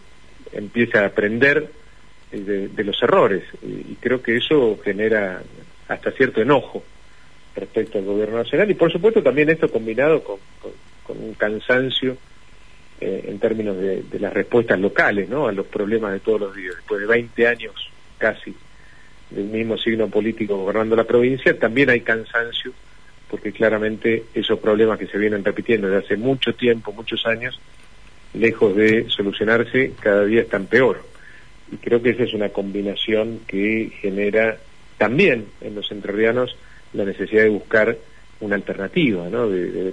empieza 0.52 1.00
a 1.00 1.06
aprender 1.06 1.70
de, 2.30 2.84
los 2.84 3.02
errores. 3.02 3.44
Y, 3.62 3.94
creo 3.96 4.22
que 4.22 4.36
eso 4.36 4.78
genera 4.84 5.42
hasta 5.88 6.12
cierto 6.12 6.40
enojo 6.40 6.82
respecto 7.54 7.98
al 7.98 8.04
gobierno 8.04 8.38
nacional 8.38 8.70
y 8.70 8.74
por 8.74 8.92
supuesto 8.92 9.22
también 9.22 9.50
esto 9.50 9.70
combinado 9.70 10.22
con, 10.22 10.38
un 11.08 11.34
cansancio 11.34 12.16
eh, 13.00 13.24
en 13.26 13.40
términos 13.40 13.76
de, 13.76 14.04
las 14.20 14.32
respuestas 14.32 14.78
locales 14.78 15.28
¿no? 15.28 15.48
a 15.48 15.52
los 15.52 15.66
problemas 15.66 16.12
de 16.12 16.20
todos 16.20 16.40
los 16.40 16.54
días. 16.54 16.76
Después 16.76 17.00
de 17.00 17.06
20 17.06 17.48
años 17.48 17.74
casi 18.16 18.54
del 19.30 19.46
mismo 19.46 19.76
signo 19.76 20.08
político 20.08 20.56
gobernando 20.56 20.94
la 20.94 21.04
provincia, 21.04 21.58
también 21.58 21.90
hay 21.90 22.00
cansancio 22.02 22.72
porque 23.30 23.52
claramente 23.52 24.24
esos 24.34 24.58
problemas 24.58 24.98
que 24.98 25.06
se 25.06 25.16
vienen 25.16 25.44
repitiendo 25.44 25.88
desde 25.88 26.04
hace 26.04 26.16
mucho 26.16 26.52
tiempo, 26.54 26.92
muchos 26.92 27.24
años, 27.26 27.60
lejos 28.34 28.74
de 28.74 29.08
solucionarse, 29.08 29.92
cada 30.00 30.24
día 30.24 30.42
están 30.42 30.66
peor. 30.66 31.02
Y 31.70 31.76
creo 31.76 32.02
que 32.02 32.10
esa 32.10 32.24
es 32.24 32.34
una 32.34 32.48
combinación 32.48 33.40
que 33.46 33.92
genera 34.00 34.58
también 34.98 35.46
en 35.60 35.76
los 35.76 35.90
entrerrianos 35.92 36.56
la 36.92 37.04
necesidad 37.04 37.44
de 37.44 37.50
buscar 37.50 37.96
una 38.40 38.56
alternativa, 38.56 39.28
¿no? 39.28 39.48
de, 39.48 39.92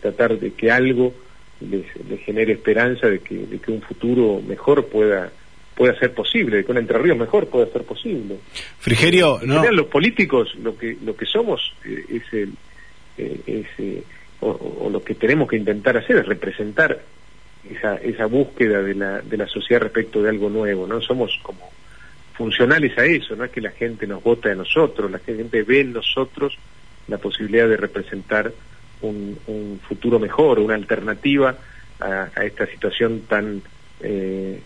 tratar 0.00 0.38
de 0.38 0.52
que 0.52 0.70
algo 0.70 1.14
les, 1.60 1.86
genere 2.24 2.52
esperanza 2.52 3.08
de 3.08 3.20
que, 3.20 3.34
de 3.34 3.58
que 3.58 3.70
un 3.70 3.80
futuro 3.80 4.40
mejor 4.46 4.86
pueda 4.86 5.30
pueda 5.74 5.98
ser 5.98 6.14
posible, 6.14 6.58
de 6.58 6.64
que 6.64 6.70
un 6.70 6.78
Entre 6.78 6.96
Ríos 6.98 7.18
mejor 7.18 7.48
pueda 7.48 7.66
ser 7.66 7.82
posible. 7.82 8.36
Frigerio, 8.78 9.40
no. 9.42 9.68
los 9.72 9.86
políticos 9.86 10.54
lo 10.62 10.76
que 10.76 10.96
lo 11.04 11.16
que 11.16 11.26
somos 11.26 11.74
eh, 11.84 12.04
es 12.10 12.32
el 12.32 12.52
eh, 13.18 13.64
eh, 13.78 14.02
o, 14.40 14.88
lo 14.90 15.02
que 15.02 15.14
tenemos 15.14 15.48
que 15.48 15.56
intentar 15.56 15.96
hacer 15.96 16.16
es 16.18 16.26
representar 16.26 17.00
esa 17.68 17.96
esa 17.96 18.26
búsqueda 18.26 18.82
de 18.82 18.94
la 18.94 19.20
de 19.20 19.36
la 19.36 19.48
sociedad 19.48 19.82
respecto 19.82 20.22
de 20.22 20.28
algo 20.28 20.48
nuevo, 20.48 20.86
¿no? 20.86 21.00
Somos 21.00 21.38
como 21.42 21.70
funcionales 22.34 22.96
a 22.98 23.04
eso, 23.04 23.36
no 23.36 23.44
es 23.44 23.50
que 23.50 23.60
la 23.60 23.70
gente 23.70 24.06
nos 24.06 24.22
vote 24.22 24.50
a 24.50 24.54
nosotros, 24.54 25.10
la 25.10 25.18
gente 25.20 25.62
ve 25.62 25.80
en 25.80 25.92
nosotros 25.92 26.56
la 27.08 27.18
posibilidad 27.18 27.68
de 27.68 27.76
representar 27.76 28.52
un, 29.02 29.80
futuro 29.86 30.18
mejor, 30.18 30.58
una 30.58 30.74
alternativa 30.74 31.56
a, 32.00 32.28
a 32.34 32.44
esta 32.44 32.66
situación 32.66 33.22
tan 33.28 33.62
eh, 34.00 34.60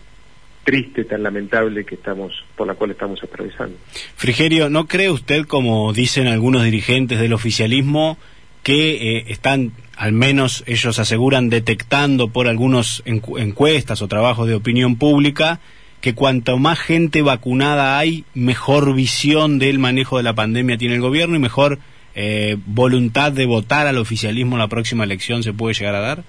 triste, 0.63 1.03
tan 1.03 1.23
lamentable 1.23 1.83
que 1.83 1.95
estamos, 1.95 2.45
por 2.55 2.67
la 2.67 2.75
cual 2.75 2.91
estamos 2.91 3.23
atravesando. 3.23 3.75
Frigerio, 4.15 4.69
¿no 4.69 4.87
cree 4.87 5.09
usted, 5.09 5.45
como 5.45 5.91
dicen 5.93 6.27
algunos 6.27 6.63
dirigentes 6.63 7.19
del 7.19 7.33
oficialismo, 7.33 8.17
que 8.63 9.17
eh, 9.17 9.25
están, 9.29 9.71
al 9.97 10.11
menos 10.11 10.63
ellos 10.67 10.99
aseguran, 10.99 11.49
detectando 11.49 12.29
por 12.29 12.47
algunas 12.47 13.01
encuestas 13.05 14.01
o 14.01 14.07
trabajos 14.07 14.47
de 14.47 14.55
opinión 14.55 14.97
pública, 14.97 15.59
que 16.01 16.15
cuanto 16.15 16.57
más 16.57 16.79
gente 16.79 17.21
vacunada 17.21 17.97
hay, 17.97 18.23
mejor 18.33 18.93
visión 18.93 19.59
del 19.59 19.79
manejo 19.79 20.17
de 20.17 20.23
la 20.23 20.33
pandemia 20.33 20.77
tiene 20.77 20.95
el 20.95 21.01
gobierno 21.01 21.35
y 21.35 21.39
mejor 21.39 21.79
eh, 22.15 22.57
voluntad 22.65 23.31
de 23.31 23.45
votar 23.45 23.87
al 23.87 23.97
oficialismo 23.97 24.55
en 24.55 24.59
la 24.59 24.67
próxima 24.67 25.03
elección 25.03 25.43
se 25.43 25.53
puede 25.53 25.73
llegar 25.73 25.95
a 25.95 25.99
dar? 25.99 26.23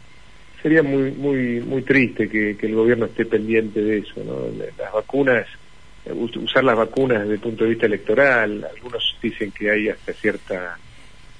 sería 0.63 0.83
muy 0.83 1.11
muy 1.13 1.61
muy 1.61 1.81
triste 1.81 2.29
que, 2.29 2.55
el 2.61 2.75
gobierno 2.75 3.07
esté 3.07 3.25
pendiente 3.25 3.81
de 3.81 3.99
eso 3.99 4.23
no 4.23 4.47
las 4.79 4.93
vacunas 4.93 5.47
usar 6.15 6.65
las 6.65 6.77
vacunas 6.77 7.21
desde 7.21 7.35
el 7.35 7.41
punto 7.41 7.65
de 7.65 7.71
vista 7.71 7.87
electoral. 7.87 8.67
Algunos 8.75 9.17
dicen 9.23 9.51
que 9.53 9.71
hay 9.71 9.89
hasta 9.89 10.13
cierta 10.13 10.79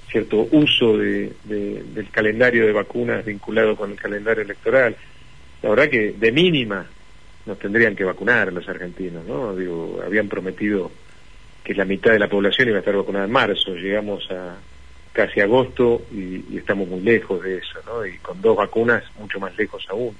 cierto 0.09 0.47
uso 0.51 0.97
de, 0.97 1.31
del 1.45 2.09
calendario 2.11 2.65
de 2.65 2.73
vacunas 2.73 3.25
vinculado 3.25 3.75
con 3.77 3.91
el 3.91 3.97
calendario 3.97 4.43
electoral. 4.43 4.95
La 5.61 5.69
verdad 5.69 5.89
que 5.89 6.11
de 6.11 6.31
mínima 6.31 6.85
nos 7.45 7.59
tendrían 7.59 7.95
que 7.95 8.03
vacunar 8.03 8.51
los 8.53 8.67
argentinos 8.67 9.25
no 9.25 9.55
digo 9.55 10.01
habían 10.05 10.27
prometido 10.27 10.91
que 11.63 11.73
la 11.73 11.85
mitad 11.85 12.11
de 12.11 12.19
la 12.19 12.27
población 12.27 12.69
iba 12.69 12.77
a 12.77 12.79
estar 12.79 12.95
vacunada 12.95 13.25
en 13.25 13.31
marzo 13.31 13.75
llegamos 13.75 14.29
a 14.31 14.57
casi 15.13 15.41
agosto 15.41 16.03
y, 16.11 16.57
estamos 16.57 16.87
muy 16.87 17.01
lejos 17.01 17.43
de 17.43 17.57
eso, 17.57 17.79
¿no? 17.85 18.05
Y 18.05 18.17
con 18.17 18.41
dos 18.41 18.57
vacunas 18.57 19.03
mucho 19.19 19.39
más 19.39 19.55
lejos 19.57 19.85
aún. 19.89 20.15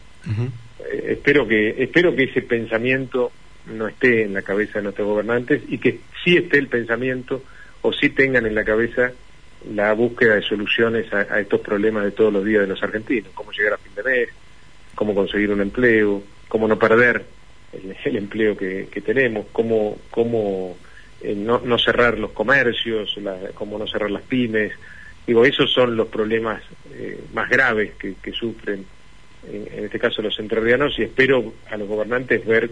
Eh, 0.80 1.06
espero 1.12 1.48
que 1.48 1.82
espero 1.82 2.16
que 2.16 2.24
ese 2.24 2.42
pensamiento 2.42 3.32
no 3.68 3.88
esté 3.88 4.24
en 4.24 4.34
la 4.34 4.42
cabeza 4.42 4.80
de 4.80 4.84
nuestros 4.84 5.08
gobernantes 5.08 5.62
y 5.68 5.78
que 5.78 6.00
sí 6.24 6.38
esté 6.38 6.58
el 6.58 6.68
pensamiento 6.68 7.44
o 7.82 7.94
sí 7.94 8.10
tengan 8.10 8.46
en 8.46 8.56
la 8.56 8.64
cabeza 8.64 9.12
la 9.74 9.94
búsqueda 9.94 10.36
de 10.36 10.42
soluciones 10.42 11.12
a, 11.14 11.40
estos 11.40 11.62
problemas 11.62 12.04
de 12.04 12.12
todos 12.12 12.34
los 12.34 12.44
días 12.44 12.62
de 12.62 12.68
los 12.68 12.82
argentinos, 12.82 13.32
cómo 13.34 13.52
llegar 13.52 13.74
a 13.74 13.78
fin 13.78 13.94
de 13.96 14.04
mes, 14.04 14.30
cómo 14.96 15.14
conseguir 15.14 15.52
un 15.52 15.62
empleo, 15.62 16.24
cómo 16.52 16.68
no 16.68 16.78
perder 16.78 17.24
el, 17.72 18.18
empleo 18.18 18.58
que, 18.58 19.02
tenemos, 19.06 19.46
cómo, 19.54 19.98
cómo 20.10 20.76
eh, 21.22 21.34
no, 21.34 21.62
no, 21.64 21.80
cerrar 21.80 22.20
los 22.20 22.32
comercios, 22.32 23.18
como 23.54 23.80
no 23.80 23.88
cerrar 23.88 24.12
las 24.12 24.24
pymes. 24.24 24.74
Digo, 25.26 25.46
esos 25.46 25.72
son 25.72 25.96
los 25.96 26.10
problemas 26.10 26.62
eh, 26.94 27.22
más 27.34 27.50
graves 27.50 27.94
que, 27.94 28.34
sufren, 28.34 28.86
en, 29.50 29.86
este 29.86 29.98
caso 29.98 30.22
los 30.22 30.38
entrerrianos, 30.40 31.00
y 31.00 31.04
espero 31.04 31.54
a 31.70 31.78
los 31.78 31.88
gobernantes 31.88 32.46
ver 32.46 32.70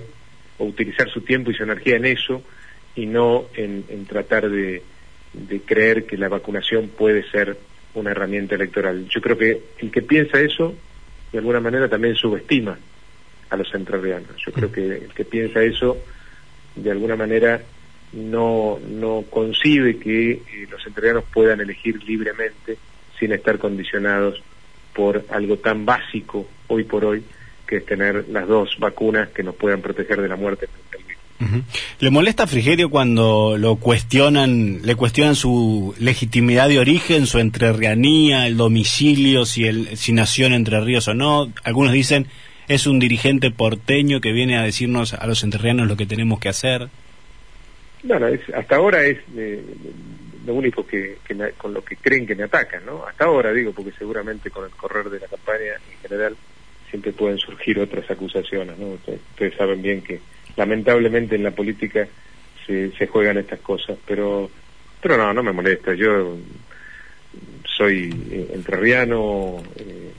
o 0.57 0.65
utilizar 0.65 1.09
su 1.09 1.21
tiempo 1.21 1.49
y 1.49 1.53
su 1.53 1.63
energía 1.63 1.95
en 1.95 2.03
eso 2.03 2.43
y 2.97 3.05
no 3.05 3.45
en, 3.55 4.05
tratar 4.07 4.49
de 4.49 4.83
creer 5.65 6.05
que 6.05 6.17
la 6.17 6.27
vacunación 6.27 6.89
puede 6.89 7.23
ser 7.31 7.55
una 7.93 8.11
herramienta 8.11 8.55
electoral. 8.55 9.07
Yo 9.07 9.21
creo 9.21 9.37
que 9.37 9.61
el 9.77 9.89
que 9.89 10.01
piensa 10.01 10.41
eso, 10.41 10.75
de 11.31 11.37
alguna 11.37 11.61
manera 11.61 11.87
también 11.87 12.15
subestima 12.15 12.77
a 13.49 13.57
los 13.57 13.73
entrerrianos. 13.73 14.35
Yo 14.45 14.51
creo 14.51 14.71
que 14.71 14.85
el 14.85 15.13
que 15.13 15.25
piensa 15.25 15.61
eso, 15.61 15.97
de 16.75 16.91
alguna 16.91 17.15
manera, 17.15 17.61
no, 18.13 18.79
no 18.87 19.23
concibe 19.29 19.97
que 19.97 20.31
eh, 20.31 20.67
los 20.69 20.85
entrerrianos 20.85 21.25
puedan 21.33 21.61
elegir 21.61 22.03
libremente 22.03 22.77
sin 23.19 23.31
estar 23.33 23.57
condicionados 23.59 24.41
por 24.93 25.25
algo 25.29 25.57
tan 25.57 25.85
básico 25.85 26.47
hoy 26.67 26.83
por 26.83 27.05
hoy 27.05 27.23
que 27.67 27.77
es 27.77 27.85
tener 27.85 28.27
las 28.29 28.47
dos 28.47 28.77
vacunas 28.79 29.29
que 29.29 29.43
nos 29.43 29.55
puedan 29.55 29.81
proteger 29.81 30.19
de 30.21 30.27
la 30.27 30.35
muerte 30.35 30.67
¿Le 31.99 32.11
molesta 32.11 32.43
a 32.43 32.47
Frigerio 32.47 32.89
cuando 32.89 33.55
lo 33.57 33.77
cuestionan, 33.77 34.81
le 34.83 34.95
cuestionan 34.95 35.35
su 35.35 35.95
legitimidad 35.97 36.67
de 36.67 36.79
origen, 36.79 37.27
su 37.27 37.39
entrerrianía, 37.39 38.45
el 38.45 38.57
domicilio, 38.57 39.45
si, 39.45 39.65
el, 39.65 39.95
si 39.95 40.11
nació 40.11 40.47
en 40.47 40.53
Entre 40.53 40.81
Ríos 40.81 41.07
o 41.07 41.13
no? 41.13 41.51
Algunos 41.63 41.93
dicen 41.93 42.27
es 42.69 42.87
un 42.87 42.99
dirigente 42.99 43.51
porteño 43.51 44.21
que 44.21 44.31
viene 44.31 44.57
a 44.57 44.63
decirnos 44.63 45.13
a 45.13 45.27
los 45.27 45.43
entrerrianos 45.43 45.87
lo 45.87 45.97
que 45.97 46.05
tenemos 46.05 46.39
que 46.39 46.49
hacer. 46.49 46.87
Bueno, 48.03 48.27
hasta 48.55 48.75
ahora 48.77 49.03
es 49.03 49.17
eh, 49.35 49.61
lo 50.45 50.53
único 50.53 50.87
que, 50.87 51.17
con 51.57 51.73
lo 51.73 51.83
que 51.83 51.97
creen 51.97 52.25
que 52.25 52.35
me 52.35 52.43
atacan, 52.43 52.85
¿no? 52.85 53.05
Hasta 53.05 53.25
ahora 53.25 53.51
digo, 53.51 53.73
porque 53.73 53.91
seguramente 53.97 54.49
con 54.51 54.63
el 54.63 54.71
correr 54.71 55.09
de 55.09 55.19
la 55.19 55.27
campaña 55.27 55.73
en 55.91 56.01
general 56.01 56.37
siempre 56.89 57.11
pueden 57.11 57.37
surgir 57.39 57.79
otras 57.79 58.09
acusaciones, 58.09 58.77
¿no? 58.77 58.87
Ustedes, 58.87 59.55
saben 59.57 59.81
bien 59.81 60.01
que 60.01 60.21
lamentablemente 60.55 61.35
en 61.35 61.43
la 61.43 61.51
política 61.51 62.07
se, 62.65 62.91
se 62.91 63.07
juegan 63.07 63.37
estas 63.37 63.59
cosas, 63.59 63.97
pero 64.07 64.49
pero 65.01 65.17
no, 65.17 65.33
no 65.33 65.43
me 65.43 65.53
molesta. 65.53 65.93
Yo 65.93 66.37
soy 67.65 68.13
eh, 68.31 68.51
entrerriano, 68.53 69.63
eh, 69.77 70.11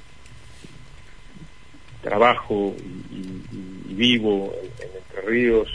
trabajo 2.03 2.75
y, 2.79 3.95
vivo 3.95 4.55
en 4.79 4.89
Entre 4.97 5.31
Ríos 5.31 5.69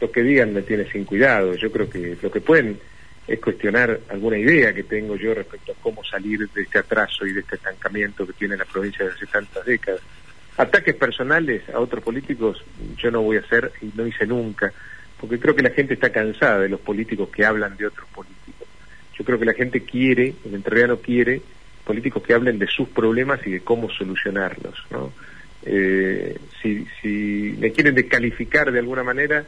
lo 0.00 0.10
que 0.10 0.22
digan 0.22 0.52
me 0.52 0.62
tiene 0.62 0.90
sin 0.90 1.04
cuidado. 1.04 1.54
Yo 1.54 1.70
creo 1.70 1.88
que 1.88 2.16
lo 2.20 2.30
que 2.30 2.40
pueden 2.40 2.78
es 3.26 3.38
cuestionar 3.40 4.00
alguna 4.08 4.36
idea 4.36 4.74
que 4.74 4.82
tengo 4.82 5.14
yo 5.16 5.32
respecto 5.32 5.72
a 5.72 5.74
cómo 5.80 6.02
salir 6.02 6.48
de 6.48 6.62
este 6.62 6.78
atraso 6.78 7.24
y 7.24 7.32
de 7.32 7.40
este 7.40 7.56
estancamiento 7.56 8.26
que 8.26 8.32
tiene 8.32 8.56
la 8.56 8.64
provincia 8.64 9.04
desde 9.04 9.26
tantas 9.26 9.64
décadas. 9.64 10.00
Ataques 10.56 10.96
personales 10.96 11.62
a 11.70 11.78
otros 11.78 12.02
políticos 12.02 12.62
yo 12.96 13.10
no 13.10 13.22
voy 13.22 13.36
a 13.36 13.40
hacer 13.40 13.72
y 13.80 13.90
no 13.94 14.06
hice 14.06 14.26
nunca, 14.26 14.72
porque 15.20 15.38
creo 15.38 15.54
que 15.54 15.62
la 15.62 15.70
gente 15.70 15.94
está 15.94 16.10
cansada 16.10 16.58
de 16.58 16.68
los 16.68 16.80
políticos 16.80 17.28
que 17.28 17.44
hablan 17.44 17.76
de 17.76 17.86
otros 17.86 18.08
políticos. 18.08 18.66
Yo 19.16 19.24
creo 19.24 19.38
que 19.38 19.44
la 19.44 19.54
gente 19.54 19.82
quiere, 19.82 20.34
el 20.44 20.54
entrerriano 20.54 20.96
quiere, 20.96 21.42
políticos 21.84 22.22
que 22.22 22.34
hablen 22.34 22.58
de 22.58 22.66
sus 22.66 22.88
problemas 22.88 23.40
y 23.46 23.50
de 23.52 23.60
cómo 23.60 23.90
solucionarlos. 23.90 24.74
¿no? 24.90 25.12
Eh, 25.64 26.38
si, 26.60 26.86
si 27.00 27.56
me 27.58 27.72
quieren 27.72 27.94
descalificar 27.94 28.72
de 28.72 28.78
alguna 28.78 29.02
manera, 29.02 29.44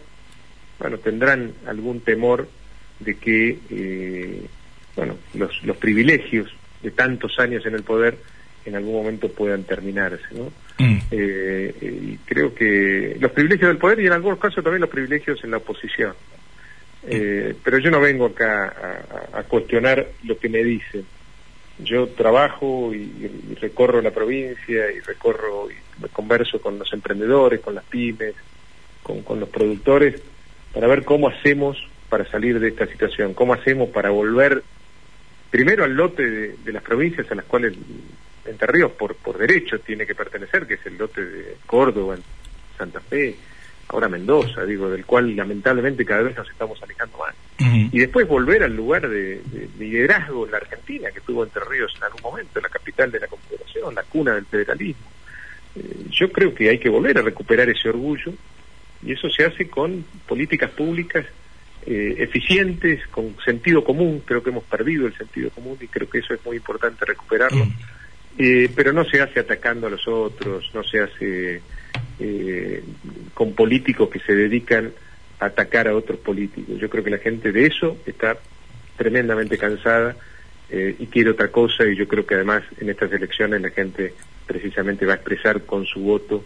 bueno, 0.78 0.98
tendrán 0.98 1.52
algún 1.66 2.00
temor 2.00 2.48
de 3.00 3.16
que, 3.16 3.58
eh, 3.70 4.46
bueno, 4.96 5.16
los, 5.34 5.62
los 5.64 5.76
privilegios 5.76 6.52
de 6.82 6.90
tantos 6.90 7.38
años 7.38 7.64
en 7.66 7.74
el 7.74 7.82
poder 7.82 8.16
en 8.64 8.76
algún 8.76 8.94
momento 8.94 9.28
puedan 9.28 9.64
terminarse, 9.64 10.24
¿no? 10.32 10.52
Mm. 10.78 10.98
Eh, 11.10 11.74
y 11.80 12.16
creo 12.24 12.54
que 12.54 13.16
los 13.20 13.30
privilegios 13.32 13.68
del 13.68 13.78
poder 13.78 14.00
y 14.00 14.06
en 14.06 14.12
algunos 14.12 14.38
casos 14.38 14.64
también 14.64 14.80
los 14.80 14.90
privilegios 14.90 15.42
en 15.44 15.50
la 15.50 15.58
oposición. 15.58 16.14
Eh, 17.06 17.54
pero 17.62 17.78
yo 17.78 17.90
no 17.90 18.00
vengo 18.00 18.26
acá 18.26 19.04
a, 19.32 19.42
cuestionar 19.42 20.06
lo 20.24 20.38
que 20.38 20.48
me 20.48 20.64
dicen. 20.64 21.04
Yo 21.78 22.08
trabajo 22.08 22.94
y, 22.94 23.56
recorro 23.60 24.00
la 24.00 24.12
provincia 24.12 24.90
y 24.92 25.00
recorro 25.00 25.68
y 25.70 26.08
converso 26.08 26.60
con 26.60 26.78
los 26.78 26.92
emprendedores, 26.92 27.60
con 27.60 27.74
las 27.74 27.84
pymes, 27.84 28.34
con, 29.02 29.40
los 29.40 29.48
productores 29.48 30.20
para 30.72 30.86
ver 30.86 31.04
cómo 31.04 31.28
hacemos 31.28 31.76
para 32.08 32.28
salir 32.30 32.60
de 32.60 32.68
esta 32.68 32.86
situación, 32.86 33.34
cómo 33.34 33.54
hacemos 33.54 33.88
para 33.90 34.10
volver 34.10 34.62
primero 35.50 35.84
al 35.84 35.94
lote 35.94 36.22
de, 36.52 36.72
las 36.72 36.82
provincias 36.82 37.30
a 37.30 37.34
las 37.34 37.44
cuales 37.44 37.74
Entre 38.44 38.66
Ríos 38.66 38.92
por, 38.92 39.16
por 39.16 39.38
derecho 39.38 39.78
tiene 39.80 40.06
que 40.06 40.14
pertenecer, 40.14 40.66
que 40.66 40.74
es 40.74 40.86
el 40.86 40.98
lote 40.98 41.24
de 41.24 41.56
Córdoba, 41.66 42.16
Santa 42.76 43.00
Fe, 43.00 43.36
ahora 43.88 44.08
Mendoza, 44.08 44.64
digo, 44.64 44.90
del 44.90 45.04
cual 45.04 45.34
lamentablemente 45.36 46.04
cada 46.04 46.22
vez 46.22 46.36
nos 46.36 46.48
estamos 46.48 46.82
alejando 46.82 47.18
más. 47.18 47.34
Y 47.92 47.98
después 47.98 48.26
volver 48.26 48.64
al 48.64 48.74
lugar 48.74 49.08
de, 49.08 49.40
liderazgo 49.78 50.44
en 50.44 50.52
la 50.52 50.58
Argentina 50.58 51.10
que 51.12 51.20
tuvo 51.20 51.44
Entre 51.44 51.62
Ríos 51.64 51.92
en 51.96 52.04
algún 52.04 52.22
momento, 52.22 52.60
la 52.60 52.68
capital 52.68 53.10
de 53.10 53.20
la 53.20 53.28
Confederación, 53.28 53.94
la 53.94 54.02
cuna 54.02 54.34
del 54.34 54.44
federalismo. 54.46 55.06
Eh, 55.76 56.06
yo 56.10 56.30
creo 56.32 56.54
que 56.54 56.68
hay 56.68 56.78
que 56.78 56.88
volver 56.88 57.18
a 57.18 57.22
recuperar 57.22 57.68
ese 57.68 57.88
orgullo 57.88 58.32
y 59.04 59.12
eso 59.12 59.28
se 59.30 59.44
hace 59.44 59.68
con 59.68 60.04
políticas 60.26 60.70
públicas 60.70 61.24
eh, 61.86 62.16
eficientes, 62.18 63.06
con 63.08 63.36
sentido 63.44 63.84
común. 63.84 64.22
Creo 64.24 64.42
que 64.42 64.50
hemos 64.50 64.64
perdido 64.64 65.06
el 65.06 65.16
sentido 65.16 65.50
común 65.50 65.76
y 65.80 65.86
creo 65.86 66.08
que 66.08 66.18
eso 66.18 66.34
es 66.34 66.44
muy 66.44 66.56
importante 66.56 67.04
recuperarlo. 67.04 67.66
Eh, 68.38 68.68
pero 68.74 68.92
no 68.92 69.04
se 69.04 69.20
hace 69.20 69.40
atacando 69.40 69.86
a 69.86 69.90
los 69.90 70.08
otros, 70.08 70.70
no 70.74 70.82
se 70.82 71.00
hace 71.00 71.62
eh, 72.18 72.83
con 73.35 73.54
políticos 73.54 74.09
que 74.11 74.21
se 74.21 74.35
dedican 74.35 74.92
a 75.40 75.47
atacar 75.47 75.88
a 75.88 75.97
otros 75.97 76.18
políticos. 76.18 76.78
Yo 76.78 76.88
creo 76.88 77.04
que 77.04 77.11
la 77.11 77.18
gente 77.18 77.52
de 77.52 77.66
eso 77.66 77.97
está 78.06 78.37
tremendamente 78.97 79.59
cansada 79.59 80.16
eh, 80.71 80.94
y 80.99 81.06
quiere 81.06 81.30
otra 81.30 81.49
cosa 81.49 81.87
y 81.87 81.97
yo 81.97 82.06
creo 82.06 82.25
que 82.25 82.35
además 82.35 82.62
en 82.80 82.90
estas 82.90 83.12
elecciones 83.12 83.61
la 83.61 83.71
gente 83.71 84.14
precisamente 84.47 85.06
va 85.06 85.14
a 85.14 85.16
expresar 85.16 85.62
con 85.62 85.87
su 85.87 86.00
voto 86.00 86.44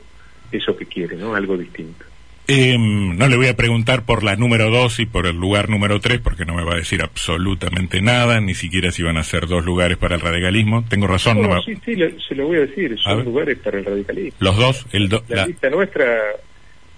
eso 0.51 0.77
que 0.77 0.87
quiere, 0.87 1.17
¿no? 1.17 1.35
Algo 1.35 1.57
distinto. 1.57 2.05
Em, 2.51 3.15
no 3.19 3.29
le 3.29 3.37
voy 3.37 3.49
a 3.49 3.57
preguntar 3.57 4.07
por 4.07 4.25
la 4.25 4.35
número 4.35 4.71
dos 4.71 5.01
y 5.01 5.05
por 5.05 5.27
el 5.27 5.37
lugar 5.37 5.69
número 5.69 6.01
tres, 6.01 6.19
porque 6.19 6.47
no 6.47 6.55
me 6.55 6.65
va 6.65 6.73
a 6.73 6.77
decir 6.79 7.03
absolutamente 7.03 8.01
nada, 8.01 8.41
ni 8.41 8.55
siquiera 8.55 8.91
si 8.91 9.03
van 9.03 9.19
a 9.19 9.23
ser 9.23 9.47
dos 9.47 9.67
lugares 9.67 9.99
para 9.99 10.15
el 10.15 10.23
radicalismo. 10.23 10.83
Tengo 10.89 11.07
razón. 11.07 11.43
No, 11.43 11.61
sí, 11.61 11.77
sí, 11.85 11.95
se 12.27 12.35
lo 12.35 12.47
voy 12.47 12.57
a 12.57 12.61
decir, 12.61 12.99
son 13.01 13.23
lugares 13.23 13.59
para 13.59 13.79
el 13.79 13.85
radicalismo. 13.85 14.39
Los 14.41 14.57
dos, 14.57 14.87
el 14.93 15.11
la, 15.29 15.45
lista 15.45 15.69
nuestra 15.69 16.07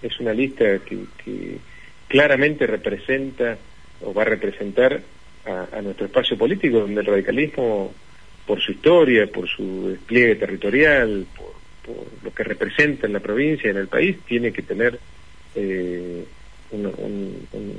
es 0.01 0.21
una 0.21 0.33
lista 0.33 0.65
que, 0.87 1.59
claramente 2.07 2.69
representa 2.69 3.59
o 4.03 4.15
va 4.15 4.23
a 4.23 4.27
representar 4.27 5.01
a, 5.47 5.83
nuestro 5.83 6.07
espacio 6.07 6.39
político, 6.39 6.79
donde 6.79 7.01
el 7.01 7.07
radicalismo, 7.09 7.93
por 8.47 8.61
su 8.61 8.71
historia, 8.71 9.27
por 9.27 9.49
su 9.49 9.89
despliegue 9.89 10.37
territorial, 10.37 11.27
por, 11.37 11.55
por 11.85 12.07
lo 12.23 12.33
que 12.33 12.45
representa 12.45 13.09
en 13.09 13.15
la 13.15 13.21
provincia 13.21 13.67
y 13.67 13.71
en 13.73 13.79
el 13.79 13.89
país, 13.89 14.17
tiene 14.29 14.53
que 14.53 14.63
tener 14.63 14.97
eh, 15.55 16.25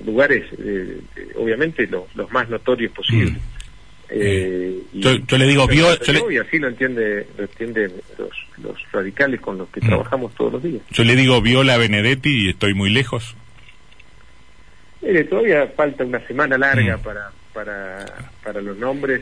lugares, 0.05 0.43
eh, 0.57 1.01
obviamente, 1.35 1.87
los 1.87 2.31
más 2.31 2.49
notorios 2.49 2.91
posibles. 2.91 3.33
Mm. 3.33 3.61
Eh, 4.13 4.79
yo, 4.93 5.37
le 5.37 5.45
digo, 5.45 5.65
vio, 5.67 5.87
y 6.29 6.37
así 6.37 6.59
lo 6.59 6.67
entiende, 6.67 7.25
lo 7.37 7.43
entienden 7.43 7.93
los, 8.17 8.91
radicales 8.91 9.39
con 9.39 9.57
los 9.57 9.69
que 9.69 9.79
mm. 9.79 9.87
trabajamos 9.87 10.35
todos 10.35 10.53
los 10.53 10.63
días. 10.63 10.81
Yo 10.91 11.05
le 11.05 11.15
digo, 11.15 11.41
Viola 11.41 11.77
Benedetti 11.77 12.47
y 12.47 12.49
estoy 12.49 12.73
muy 12.73 12.89
lejos. 12.89 13.35
todavía 15.29 15.65
falta 15.67 16.03
una 16.03 16.19
semana 16.27 16.57
larga 16.57 16.97
mm. 16.97 17.01
para, 17.01 17.31
para, 17.53 18.05
para 18.43 18.61
los 18.61 18.77
nombres, 18.77 19.21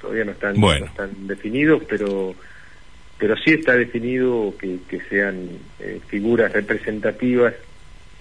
todavía 0.00 0.24
no 0.24 0.32
están, 0.32 0.60
no 0.60 0.72
están 0.72 1.26
definidos, 1.26 1.82
pero 1.88 2.36
pero 3.18 3.36
sí 3.36 3.52
está 3.52 3.74
definido 3.74 4.54
que, 4.58 5.00
sean 5.08 5.48
eh, 5.80 6.00
figuras 6.06 6.52
representativas 6.52 7.54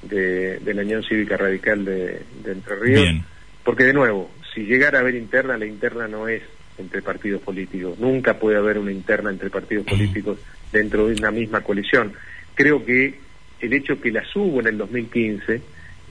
de, 0.03 0.59
la 0.65 0.81
Unión 0.81 1.03
Cívica 1.03 1.37
Radical 1.37 1.85
de, 1.85 2.21
Entre 2.45 2.75
Ríos, 2.75 3.23
porque 3.63 3.85
de 3.85 3.93
nuevo, 3.93 4.29
si 4.53 4.61
llegara 4.61 4.99
a 4.99 5.01
haber 5.01 5.15
interna, 5.15 5.57
la 5.57 5.65
interna 5.65 6.07
no 6.07 6.27
es 6.27 6.43
entre 6.77 7.01
partidos 7.01 7.41
políticos, 7.41 7.99
nunca 7.99 8.39
puede 8.39 8.57
haber 8.57 8.77
una 8.77 8.91
interna 8.91 9.29
entre 9.29 9.49
partidos 9.49 9.85
políticos 9.85 10.39
dentro 10.71 11.07
de 11.07 11.15
una 11.15 11.31
misma 11.31 11.61
coalición. 11.61 12.13
Creo 12.55 12.83
que 12.83 13.15
el 13.59 13.73
hecho 13.73 13.99
que 13.99 14.11
las 14.11 14.35
hubo 14.35 14.59
en 14.59 14.67
el 14.67 14.77
2015 14.77 15.61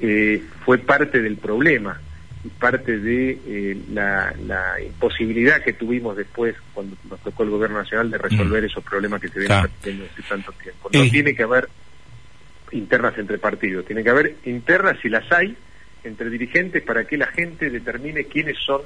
eh, 0.00 0.42
fue 0.64 0.78
parte 0.78 1.20
del 1.20 1.36
problema, 1.36 2.00
y 2.44 2.48
parte 2.48 2.98
de 2.98 3.38
eh, 3.46 3.76
la, 3.92 4.34
imposibilidad 4.84 5.62
que 5.62 5.74
tuvimos 5.74 6.16
después, 6.16 6.56
cuando 6.74 6.96
nos 7.08 7.20
tocó 7.20 7.44
el 7.44 7.50
gobierno 7.50 7.78
nacional, 7.78 8.10
de 8.10 8.18
resolver 8.18 8.62
mm. 8.62 8.66
esos 8.66 8.84
problemas 8.84 9.20
que 9.20 9.28
se 9.28 9.38
vienen 9.38 9.58
hace 9.58 10.22
tanto 10.28 10.52
tiempo. 10.52 10.90
No 10.92 11.02
tiene 11.08 11.34
que 11.34 11.42
haber 11.44 11.68
internas 12.72 13.16
entre 13.18 13.38
partidos, 13.38 13.84
tiene 13.84 14.02
que 14.02 14.10
haber 14.10 14.36
internas, 14.44 14.98
si 15.00 15.08
las 15.08 15.30
hay, 15.30 15.56
entre 16.04 16.30
dirigentes 16.30 16.82
para 16.82 17.04
que 17.04 17.16
la 17.16 17.26
gente 17.28 17.70
determine 17.70 18.24
quiénes 18.24 18.58
son 18.58 18.82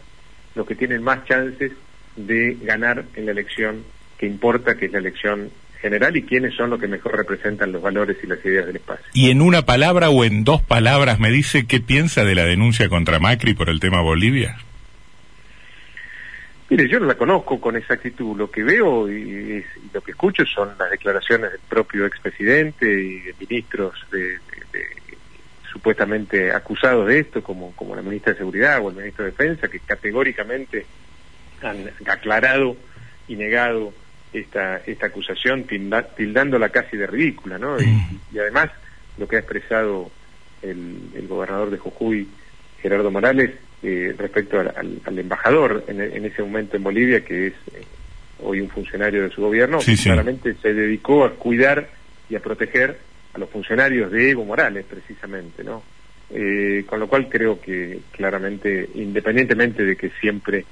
los 0.55 0.66
que 0.66 0.75
tienen 0.75 1.03
más 1.03 1.25
chances 1.25 1.73
de 2.16 2.57
ganar 2.62 3.05
en 3.14 3.27
la 3.27 3.33
elección 3.33 3.85
que 4.19 4.27
importa, 4.27 4.77
que 4.77 4.87
es 4.87 4.92
la 4.92 4.99
elección 4.99 5.51
general 5.80 6.16
y 6.16 6.22
quiénes 6.22 6.54
son 6.54 6.70
los 6.70 6.80
que 6.80 6.88
mejor 6.88 7.16
representan 7.16 7.72
los 7.72 7.82
valores 7.82 8.16
y 8.22 8.26
las 8.26 8.44
ideas 8.44 8.66
del 8.66 8.76
espacio. 8.76 9.06
Y 9.12 9.30
en 9.30 9.40
una 9.40 9.62
palabra 9.62 10.10
o 10.10 10.24
en 10.24 10.44
dos 10.44 10.62
palabras 10.62 11.18
me 11.18 11.30
dice 11.30 11.66
qué 11.66 11.80
piensa 11.80 12.24
de 12.24 12.34
la 12.34 12.44
denuncia 12.44 12.88
contra 12.88 13.18
Macri 13.18 13.54
por 13.54 13.68
el 13.68 13.80
tema 13.80 14.00
Bolivia. 14.00 14.56
Mire, 16.68 16.88
yo 16.88 16.98
no 16.98 17.06
la 17.06 17.14
conozco 17.14 17.60
con 17.60 17.76
exactitud. 17.76 18.36
Lo 18.36 18.50
que 18.50 18.64
veo 18.64 19.08
y, 19.10 19.64
lo 19.92 20.00
que 20.00 20.10
escucho 20.10 20.44
son 20.44 20.70
las 20.78 20.90
declaraciones 20.90 21.52
del 21.52 21.60
propio 21.68 22.06
expresidente 22.06 22.86
y 22.86 23.20
de 23.20 23.34
ministros 23.38 23.94
de, 24.10 24.38
supuestamente 25.70 26.52
acusados 26.52 27.06
de 27.06 27.20
esto, 27.20 27.42
como, 27.42 27.72
como 27.76 27.94
la 27.94 28.02
ministra 28.02 28.32
de 28.32 28.38
Seguridad 28.38 28.80
o 28.82 28.90
el 28.90 28.96
ministro 28.96 29.24
de 29.24 29.30
Defensa, 29.30 29.68
que 29.68 29.78
categóricamente 29.78 30.86
han 31.62 31.90
aclarado 32.06 32.76
y 33.28 33.36
negado 33.36 33.92
esta, 34.32 34.78
esta 34.78 35.06
acusación 35.06 35.64
tildándola 35.64 36.68
casi 36.68 36.96
de 36.96 37.06
ridícula, 37.06 37.58
¿no? 37.58 37.80
Y, 37.80 37.86
mm. 37.86 38.20
además 38.38 38.70
lo 39.18 39.26
que 39.26 39.36
ha 39.36 39.40
expresado 39.40 40.10
el, 40.62 41.26
gobernador 41.28 41.70
de 41.70 41.78
Jujuy, 41.78 42.28
Gerardo 42.80 43.10
Morales, 43.10 43.52
eh, 43.82 44.14
respecto 44.16 44.58
al, 44.60 45.18
embajador 45.18 45.84
en, 45.88 46.24
ese 46.24 46.42
momento 46.42 46.76
en 46.76 46.82
Bolivia, 46.82 47.24
que 47.24 47.48
es 47.48 47.54
eh, 47.72 47.82
hoy 48.42 48.60
un 48.60 48.68
funcionario 48.68 49.22
de 49.22 49.30
su 49.30 49.40
gobierno, 49.40 49.78
claramente 50.02 50.54
se 50.60 50.74
dedicó 50.74 51.24
a 51.24 51.34
cuidar 51.34 51.88
y 52.28 52.36
a 52.36 52.40
proteger 52.40 52.98
a 53.34 53.38
los 53.38 53.50
funcionarios 53.50 54.10
de 54.10 54.30
Evo 54.30 54.44
Morales, 54.44 54.84
precisamente, 54.88 55.62
¿no? 55.62 55.82
Eh, 56.30 56.84
con 56.86 56.98
lo 56.98 57.06
cual 57.06 57.28
creo 57.28 57.60
que 57.60 58.00
claramente, 58.10 58.88
independientemente 58.94 59.84
de 59.84 59.96
que 59.96 60.10
siempre 60.20 60.64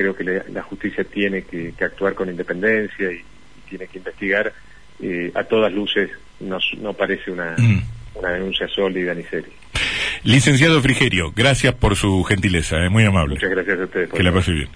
creo 0.00 0.16
que 0.16 0.42
la 0.50 0.62
justicia 0.62 1.04
tiene 1.04 1.42
que, 1.42 1.74
actuar 1.80 2.14
con 2.14 2.30
independencia 2.30 3.12
y, 3.12 3.22
tiene 3.68 3.86
que 3.86 3.98
investigar. 3.98 4.52
Eh, 5.00 5.30
a 5.34 5.44
todas 5.44 5.72
luces 5.72 6.10
no, 6.40 6.58
no 6.78 6.92
parece 6.92 7.30
una, 7.30 7.54
mm. 7.56 7.82
una 8.16 8.30
denuncia 8.30 8.66
sólida 8.68 9.14
ni 9.14 9.22
seria. 9.24 9.52
Licenciado 10.24 10.82
Frigerio, 10.82 11.32
gracias 11.34 11.74
por 11.74 11.96
su 11.96 12.22
gentileza, 12.24 12.84
es 12.84 12.90
muy 12.90 13.04
amable. 13.04 13.34
Muchas 13.34 13.50
gracias 13.50 13.78
a 13.78 13.84
ustedes. 13.84 14.10
que 14.10 14.22
la 14.22 14.32
pase 14.32 14.52
bien. 14.52 14.68